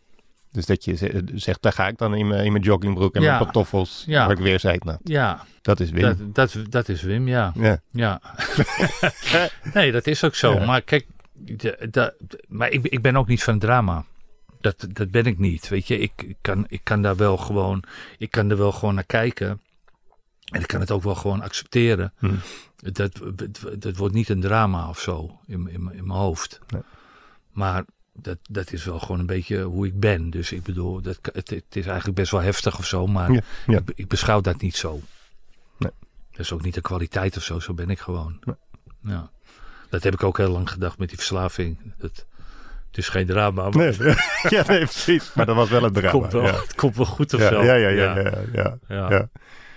[0.50, 3.22] Dus dat je ze- zegt, daar ga ik dan in mijn, in mijn joggingbroek en
[3.22, 3.30] Ja.
[3.32, 4.26] mijn pantoffels, Ja.
[4.26, 6.02] waar ik weer zei, nou, ja dat is Wim.
[6.02, 7.52] dat, dat, dat is Wim, ja.
[7.56, 7.80] ja.
[7.90, 8.20] Ja.
[9.74, 10.52] nee, dat is ook zo.
[10.54, 10.64] Ja.
[10.66, 14.04] Maar kijk, de, de- de- maar ik, ik ben ook niet van drama.
[14.64, 15.68] Dat, dat ben ik niet.
[15.68, 17.82] Weet je, ik, ik, kan, ik kan daar wel gewoon,
[18.18, 19.60] ik kan er wel gewoon naar kijken.
[20.44, 22.12] En ik kan het ook wel gewoon accepteren.
[22.18, 22.34] Hm.
[22.76, 26.60] Dat, dat, dat wordt niet een drama of zo in, in, in mijn hoofd.
[26.68, 26.82] Nee.
[27.52, 30.30] Maar dat, dat is wel gewoon een beetje hoe ik ben.
[30.30, 33.06] Dus ik bedoel, dat, het, het is eigenlijk best wel heftig of zo.
[33.06, 33.78] Maar Ja, ja.
[33.78, 35.00] Ik, ik beschouw dat niet zo.
[35.78, 35.92] Nee.
[36.30, 37.60] Dat is ook niet de kwaliteit of zo.
[37.60, 38.40] Zo ben ik gewoon.
[38.44, 38.56] Nee.
[39.00, 39.30] Ja.
[39.88, 41.78] Dat heb ik ook heel lang gedacht met die verslaving.
[41.98, 42.26] Het,
[42.94, 43.70] het is geen drama.
[43.70, 44.14] Maar Nee,
[44.56, 45.32] ja, nee, precies.
[45.34, 46.10] Maar dat was wel een het, drama.
[46.10, 46.60] komt wel, ja.
[46.66, 47.62] het komt wel goed of zo.
[47.64, 49.10] ja, ja, ja, ja, ja, Ja.
[49.10, 49.28] ja.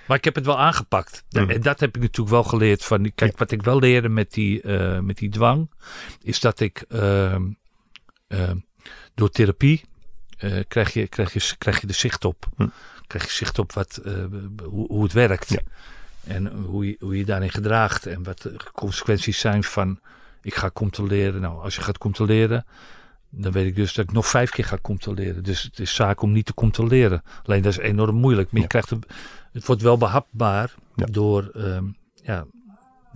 [0.08, 1.24] Maar ik heb het wel aangepakt.
[1.30, 1.50] Mhm.
[1.50, 2.86] En dat heb ik natuurlijk wel geleerd.
[2.86, 5.72] Van, kijk, wat ik wel leerde met die, eh, met die dwang,
[6.22, 7.44] is dat ik ehm,
[8.28, 8.58] ehm,
[9.16, 9.84] door therapie
[10.38, 12.46] eh, krijg, je, krijg, je, krijg je de zicht op.
[12.56, 12.68] Hm.
[13.08, 14.14] Krijg je zicht op wat, eh,
[14.64, 15.56] hoe, hoe het werkt.
[16.24, 18.06] En hoe je, hoe je daarin gedraagt.
[18.06, 20.00] En wat de consequenties zijn van
[20.42, 21.42] ik ga controleren.
[21.42, 22.66] Nou, als je gaat controleren,
[23.38, 25.44] dan weet ik dus dat ik nog vijf keer ga controleren.
[25.44, 27.22] Dus het is zaak om niet te controleren.
[27.46, 28.52] Alleen dat is enorm moeilijk.
[28.52, 29.04] Maar je krijgt een,
[29.52, 31.06] het wordt wel behapbaar Ja.
[31.06, 31.84] door, ehm,
[32.24, 32.46] ja,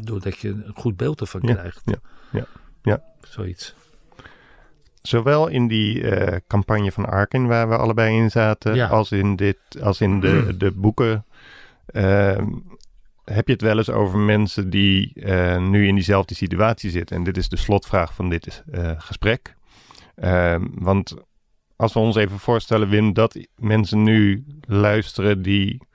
[0.03, 1.81] doordat je een goed beeld ervan Ja, krijgt.
[1.85, 1.95] ja,
[2.31, 2.45] ja,
[2.83, 3.03] ja.
[3.21, 3.73] Zoiets.
[5.01, 9.57] Zowel in die eh, campagne van Arkin, waar we allebei in zaten, als in, dit,
[9.81, 11.25] als in de, de boeken.
[11.85, 12.47] ehm,
[13.25, 17.15] heb je het wel eens over mensen die eh, nu in diezelfde situatie zitten?
[17.15, 19.55] En dit is de slotvraag van dit eh, gesprek.
[20.15, 21.13] Ehm, want
[21.75, 25.87] als we ons even voorstellen, Wim, dat mensen nu luisteren die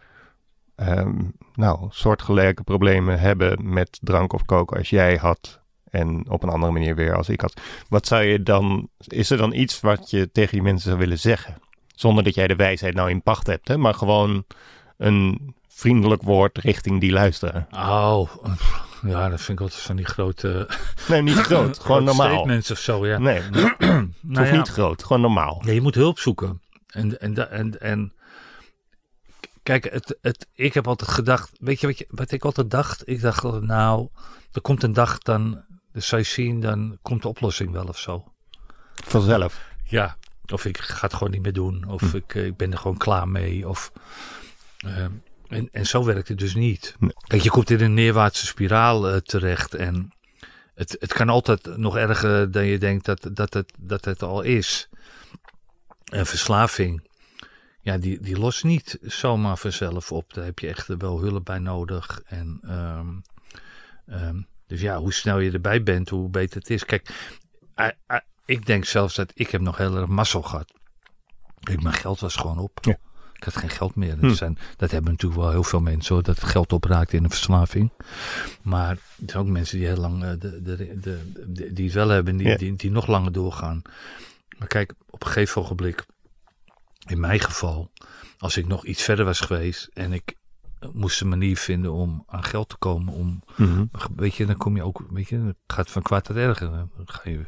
[0.74, 1.22] ehm,
[1.54, 5.60] nou, soortgelijke problemen hebben met drank of koken als jij had.
[5.84, 7.60] En op een andere manier weer als ik had.
[7.88, 11.18] Wat zou je dan, is er dan iets wat je tegen die mensen zou willen
[11.18, 11.58] zeggen?
[11.86, 13.76] Zonder dat jij de wijsheid nou in pacht hebt, hè?
[13.76, 14.44] maar gewoon
[14.96, 17.66] een vriendelijk woord richting die luisteren.
[17.70, 18.30] Oh,
[19.02, 20.68] ja, dat vind ik altijd van die grote...
[21.08, 22.32] Nee, niet groot, gewoon normaal.
[22.32, 23.18] Statements of zo, ja.
[23.18, 23.78] Nee, het
[24.20, 24.56] Nou ja.
[24.56, 25.62] niet groot, gewoon normaal.
[25.64, 26.60] Nee, je moet hulp zoeken.
[26.86, 28.12] En, en, en, en
[29.62, 33.08] kijk, het, het, ik heb altijd gedacht, weet je wat, je wat ik altijd dacht?
[33.08, 34.08] Ik dacht, nou,
[34.52, 37.98] er komt een dag, dan de zou je zien, dan komt de oplossing wel of
[37.98, 38.24] zo.
[39.04, 39.64] Vanzelf.
[39.84, 40.16] Ja,
[40.52, 42.16] of ik ga het gewoon niet meer doen, of Hm.
[42.16, 43.92] ik, eh, ik ben er gewoon klaar mee, of...
[44.76, 45.10] ehm,
[45.48, 46.96] en, en zo werkt het dus niet.
[46.98, 47.10] Nee.
[47.26, 50.12] Kijk, je komt in een neerwaartse spiraal eh, terecht en
[50.74, 54.42] het, het kan altijd nog erger dan je denkt dat, dat, het, dat het al
[54.42, 54.88] is.
[56.04, 57.08] En verslaving,
[57.80, 60.34] ja, die, die lost niet zomaar vanzelf op.
[60.34, 62.22] Daar heb je echt wel hulp bij nodig.
[62.26, 63.08] En, ehm,
[64.06, 66.84] ehm, dus ja, hoe snel je erbij bent, hoe beter het is.
[66.84, 67.32] Kijk,
[68.44, 70.72] ik denk zelfs dat ik heb nog heel erg mazzel gehad.
[71.60, 72.78] Ik, mijn geld was gewoon op.
[72.80, 72.98] Ja.
[73.36, 74.14] Ik had geen geld meer.
[74.18, 74.28] Hm.
[74.28, 77.30] Dat, zijn, dat hebben natuurlijk wel heel veel mensen hoor, dat geld opraakt in een
[77.30, 77.90] verslaving.
[78.62, 82.08] Maar er zijn ook mensen die heel lang, eh, de, de, de, die het wel
[82.08, 82.56] hebben, die, Ja.
[82.56, 83.82] die, die nog langer doorgaan.
[84.58, 86.04] Maar kijk, op een gegeven ogenblik,
[87.06, 87.90] in mijn geval,
[88.38, 90.34] als ik nog iets verder was geweest en ik
[90.78, 93.84] eh, moest een manier vinden om aan geld te komen, om Mhm.
[94.16, 96.70] Weet je, dan kom je ook, weet je, het gaat van kwaad tot erger.
[96.70, 97.44] Dan ga je,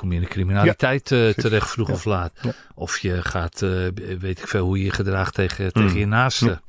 [0.00, 2.32] kom je in de criminaliteit eh, terecht, vroeg of laat.
[2.74, 3.70] Of je gaat, eh,
[4.18, 5.98] weet ik veel, hoe je je gedraagt tegen, tegen Mm.
[5.98, 6.60] je naaste.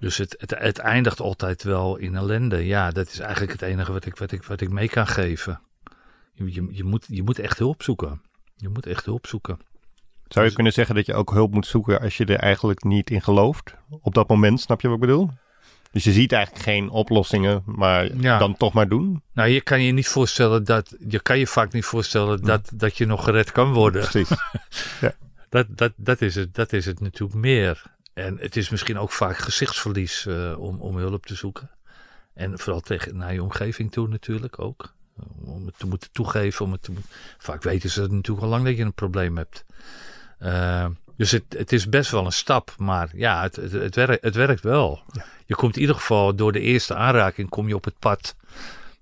[0.00, 2.66] Dus het, het, het eindigt altijd wel in ellende.
[2.66, 5.60] Ja, dat is eigenlijk het enige wat ik, wat ik, wat ik mee kan geven.
[6.32, 8.22] Je, je, je, moet, je moet echt hulp zoeken.
[8.56, 9.58] Je moet echt hulp zoeken.
[10.28, 13.10] Zou je kunnen zeggen dat je ook hulp moet zoeken als je er eigenlijk niet
[13.10, 13.74] in gelooft?
[14.00, 15.30] Op dat moment, snap je wat ik bedoel?
[15.92, 18.38] Dus je ziet eigenlijk geen oplossingen, maar Ja.
[18.38, 19.22] dan toch maar doen.
[19.32, 22.96] Nou, je kan je niet voorstellen dat, je kan je vaak niet voorstellen dat, dat
[22.96, 24.08] je nog gered kan worden.
[24.08, 24.28] Precies.
[25.50, 27.82] Dat, dat, dat, is het, dat is het natuurlijk meer.
[28.14, 31.70] En het is misschien ook vaak gezichtsverlies eh, om, om hulp te zoeken.
[32.34, 34.94] En vooral tegen, naar je omgeving toe natuurlijk ook.
[35.44, 36.64] Om het te moeten toegeven.
[36.64, 36.92] Om het te,
[37.38, 39.64] vaak weten ze natuurlijk al lang dat je een probleem hebt.
[40.38, 40.86] Eh,
[41.18, 42.74] dus het, het is best wel een stap.
[42.78, 45.00] Maar ja, het, het, het, werkt, het werkt wel.
[45.46, 48.36] Je komt in ieder geval door de eerste aanraking kom je op het pad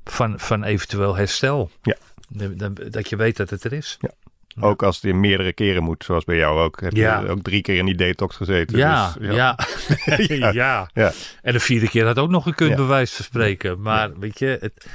[0.05, 1.71] van, van eventueel herstel.
[1.83, 1.97] Ja.
[2.91, 3.99] Dat, je weet dat het er is.
[4.61, 6.81] Ook als het in meerdere keren moet, zoals bij jou ook.
[6.81, 7.21] Heb Ja.
[7.21, 8.79] je ook drie keer in die detox gezeten.
[8.79, 9.59] Ja, dus, ja.
[10.37, 10.51] Ja.
[10.53, 10.91] ja.
[10.95, 11.12] Ja.
[11.43, 12.75] En de vierde keer had ook nog Ja.
[12.75, 13.81] bij wijze van spreken.
[13.81, 14.87] Maar weet je, het,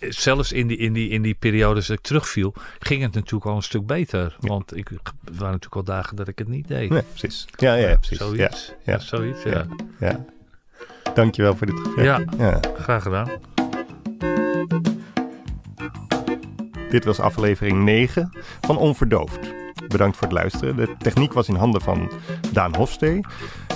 [0.00, 3.56] zelfs in die, in, die, in die periodes dat ik terugviel, ging het natuurlijk al
[3.56, 4.36] een stuk beter.
[4.40, 6.90] Want ik, er waren natuurlijk al dagen dat ik het niet deed.
[6.90, 7.46] Nee, precies.
[7.56, 8.18] Ja, ja, precies.
[8.18, 8.74] Ja, Zoiets.
[8.84, 8.92] ja.
[8.92, 9.50] Ja, zoiets, ja.
[9.50, 9.66] Ja.
[9.98, 10.24] ja.
[11.14, 12.04] Dankjewel voor dit gesprek.
[12.04, 12.60] Ja, ja.
[12.78, 13.30] graag gedaan.
[16.90, 19.63] Dit was aflevering 9 van Onverdoofd.
[19.88, 20.76] Bedankt voor het luisteren.
[20.76, 22.10] De techniek was in handen van
[22.52, 23.20] Daan Hofstee.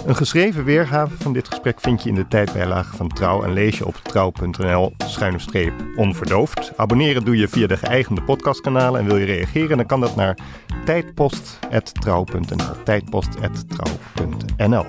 [0.07, 3.79] Een geschreven weergave van dit gesprek vind je in de tijdbijlage van Trouw en lees
[3.79, 6.73] je op trouw.nl schuine streep onverdoofd.
[6.77, 10.39] Abonneren doe je via de geëigende podcastkanalen en wil je reageren dan kan dat naar
[10.85, 14.87] tijdpost.trouw.nl tijdpost.trouw.nl